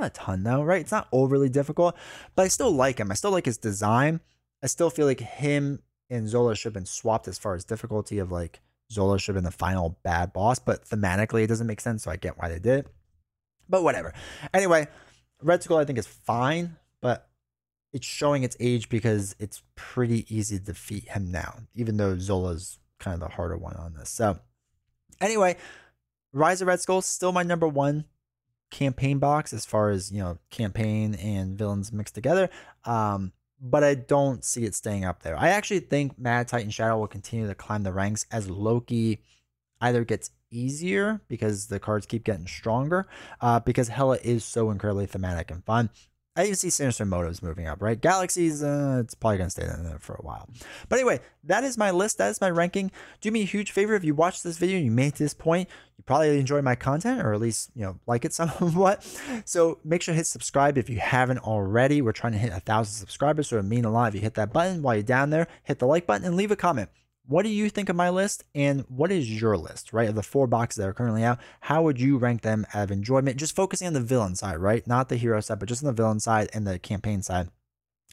Not 0.00 0.06
a 0.06 0.10
ton 0.10 0.42
though, 0.42 0.62
right? 0.62 0.80
It's 0.80 0.92
not 0.92 1.08
overly 1.12 1.50
difficult, 1.50 1.94
but 2.34 2.42
I 2.42 2.48
still 2.48 2.70
like 2.70 2.98
him. 2.98 3.10
I 3.10 3.14
still 3.14 3.30
like 3.30 3.44
his 3.44 3.58
design. 3.58 4.20
I 4.62 4.66
still 4.66 4.88
feel 4.88 5.06
like 5.06 5.20
him 5.20 5.82
and 6.08 6.26
Zola 6.26 6.56
should 6.56 6.68
have 6.68 6.74
been 6.74 6.86
swapped 6.86 7.28
as 7.28 7.38
far 7.38 7.54
as 7.54 7.64
difficulty 7.64 8.18
of 8.18 8.32
like 8.32 8.60
Zola 8.90 9.18
should 9.18 9.34
have 9.34 9.42
been 9.42 9.50
the 9.50 9.56
final 9.56 9.98
bad 10.02 10.32
boss, 10.32 10.58
but 10.58 10.84
thematically 10.86 11.44
it 11.44 11.48
doesn't 11.48 11.66
make 11.66 11.80
sense, 11.80 12.02
so 12.04 12.10
I 12.10 12.16
get 12.16 12.38
why 12.38 12.48
they 12.48 12.58
did 12.58 12.80
it. 12.80 12.86
But 13.68 13.84
whatever. 13.84 14.14
Anyway, 14.54 14.88
Red 15.42 15.62
Skull 15.62 15.78
I 15.78 15.84
think 15.84 15.98
is 15.98 16.06
fine, 16.06 16.76
but 17.02 17.28
it's 17.92 18.06
showing 18.06 18.42
its 18.42 18.56
age 18.58 18.88
because 18.88 19.36
it's 19.38 19.62
pretty 19.76 20.24
easy 20.34 20.58
to 20.58 20.64
defeat 20.64 21.10
him 21.10 21.30
now, 21.30 21.58
even 21.74 21.98
though 21.98 22.18
Zola's 22.18 22.78
kind 22.98 23.14
of 23.14 23.20
the 23.20 23.34
harder 23.34 23.58
one 23.58 23.76
on 23.76 23.94
this. 23.94 24.08
So 24.08 24.38
anyway, 25.20 25.56
Rise 26.32 26.62
of 26.62 26.68
Red 26.68 26.80
Skull 26.80 27.02
still 27.02 27.32
my 27.32 27.42
number 27.42 27.68
one 27.68 28.06
campaign 28.70 29.18
box 29.18 29.52
as 29.52 29.66
far 29.66 29.90
as 29.90 30.12
you 30.12 30.18
know 30.18 30.38
campaign 30.50 31.14
and 31.16 31.58
villains 31.58 31.92
mixed 31.92 32.14
together 32.14 32.48
um 32.84 33.32
but 33.60 33.82
i 33.82 33.94
don't 33.94 34.44
see 34.44 34.64
it 34.64 34.74
staying 34.74 35.04
up 35.04 35.22
there. 35.22 35.36
I 35.38 35.48
actually 35.50 35.80
think 35.80 36.18
mad 36.18 36.48
titan 36.48 36.70
shadow 36.70 36.98
will 36.98 37.08
continue 37.08 37.46
to 37.48 37.54
climb 37.54 37.82
the 37.82 37.92
ranks 37.92 38.26
as 38.30 38.48
loki 38.48 39.22
either 39.80 40.04
gets 40.04 40.30
easier 40.50 41.20
because 41.28 41.66
the 41.66 41.80
cards 41.80 42.06
keep 42.06 42.24
getting 42.24 42.46
stronger 42.46 43.06
uh, 43.40 43.60
because 43.60 43.88
hela 43.88 44.18
is 44.22 44.44
so 44.44 44.70
incredibly 44.70 45.06
thematic 45.06 45.50
and 45.50 45.64
fun 45.64 45.90
I 46.40 46.44
even 46.44 46.56
see 46.56 46.70
Sinister 46.70 47.04
Motives 47.04 47.42
moving 47.42 47.66
up, 47.66 47.82
right? 47.82 48.00
Galaxies, 48.00 48.62
uh, 48.62 49.00
it's 49.04 49.14
probably 49.14 49.36
going 49.36 49.48
to 49.48 49.50
stay 49.50 49.66
there 49.66 49.98
for 50.00 50.14
a 50.14 50.22
while. 50.22 50.48
But 50.88 50.98
anyway, 50.98 51.20
that 51.44 51.64
is 51.64 51.76
my 51.76 51.90
list. 51.90 52.16
That 52.16 52.30
is 52.30 52.40
my 52.40 52.48
ranking. 52.48 52.90
Do 53.20 53.30
me 53.30 53.42
a 53.42 53.44
huge 53.44 53.72
favor 53.72 53.94
if 53.94 54.04
you 54.04 54.14
watch 54.14 54.42
this 54.42 54.56
video 54.56 54.76
and 54.76 54.86
you 54.86 54.90
made 54.90 55.14
to 55.16 55.22
this 55.22 55.34
point, 55.34 55.68
you 55.98 56.04
probably 56.04 56.38
enjoy 56.38 56.62
my 56.62 56.74
content 56.74 57.20
or 57.20 57.34
at 57.34 57.40
least, 57.40 57.70
you 57.74 57.82
know, 57.82 57.98
like 58.06 58.24
it 58.24 58.32
somewhat. 58.34 59.04
So 59.44 59.80
make 59.84 60.00
sure 60.00 60.14
to 60.14 60.16
hit 60.16 60.26
subscribe 60.26 60.78
if 60.78 60.88
you 60.88 60.98
haven't 60.98 61.38
already. 61.40 62.00
We're 62.00 62.12
trying 62.12 62.32
to 62.32 62.38
hit 62.38 62.52
a 62.52 62.60
thousand 62.60 62.94
subscribers, 62.94 63.48
so 63.48 63.56
it 63.56 63.60
would 63.60 63.68
mean 63.68 63.84
a 63.84 63.90
lot 63.90 64.08
if 64.08 64.14
you 64.14 64.20
hit 64.22 64.34
that 64.34 64.52
button 64.52 64.80
while 64.80 64.94
you're 64.94 65.02
down 65.02 65.28
there. 65.28 65.46
Hit 65.64 65.78
the 65.78 65.86
like 65.86 66.06
button 66.06 66.26
and 66.26 66.36
leave 66.36 66.50
a 66.50 66.56
comment 66.56 66.88
what 67.30 67.44
do 67.44 67.48
you 67.48 67.70
think 67.70 67.88
of 67.88 67.94
my 67.94 68.10
list 68.10 68.42
and 68.56 68.84
what 68.88 69.12
is 69.12 69.40
your 69.40 69.56
list 69.56 69.92
right 69.92 70.08
of 70.08 70.16
the 70.16 70.22
four 70.22 70.48
boxes 70.48 70.78
that 70.78 70.88
are 70.88 70.92
currently 70.92 71.22
out? 71.22 71.38
How 71.60 71.80
would 71.82 72.00
you 72.00 72.18
rank 72.18 72.42
them 72.42 72.66
out 72.74 72.82
of 72.82 72.90
enjoyment? 72.90 73.36
Just 73.36 73.54
focusing 73.54 73.86
on 73.86 73.92
the 73.92 74.00
villain 74.00 74.34
side 74.34 74.58
right? 74.58 74.84
Not 74.84 75.08
the 75.08 75.16
hero 75.16 75.40
side 75.40 75.60
but 75.60 75.68
just 75.68 75.84
on 75.84 75.86
the 75.86 75.92
villain 75.92 76.18
side 76.18 76.50
and 76.52 76.66
the 76.66 76.80
campaign 76.80 77.22
side. 77.22 77.48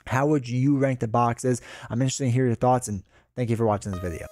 How 0.05 0.27
would 0.27 0.47
you 0.47 0.77
rank 0.77 0.99
the 0.99 1.07
boxes? 1.07 1.63
I'm 1.89 1.99
interested 1.99 2.25
to 2.25 2.31
hear 2.31 2.45
your 2.45 2.53
thoughts 2.53 2.87
and 2.87 3.03
thank 3.35 3.49
you 3.49 3.55
for 3.55 3.65
watching 3.65 3.91
this 3.91 4.01
video 4.01 4.27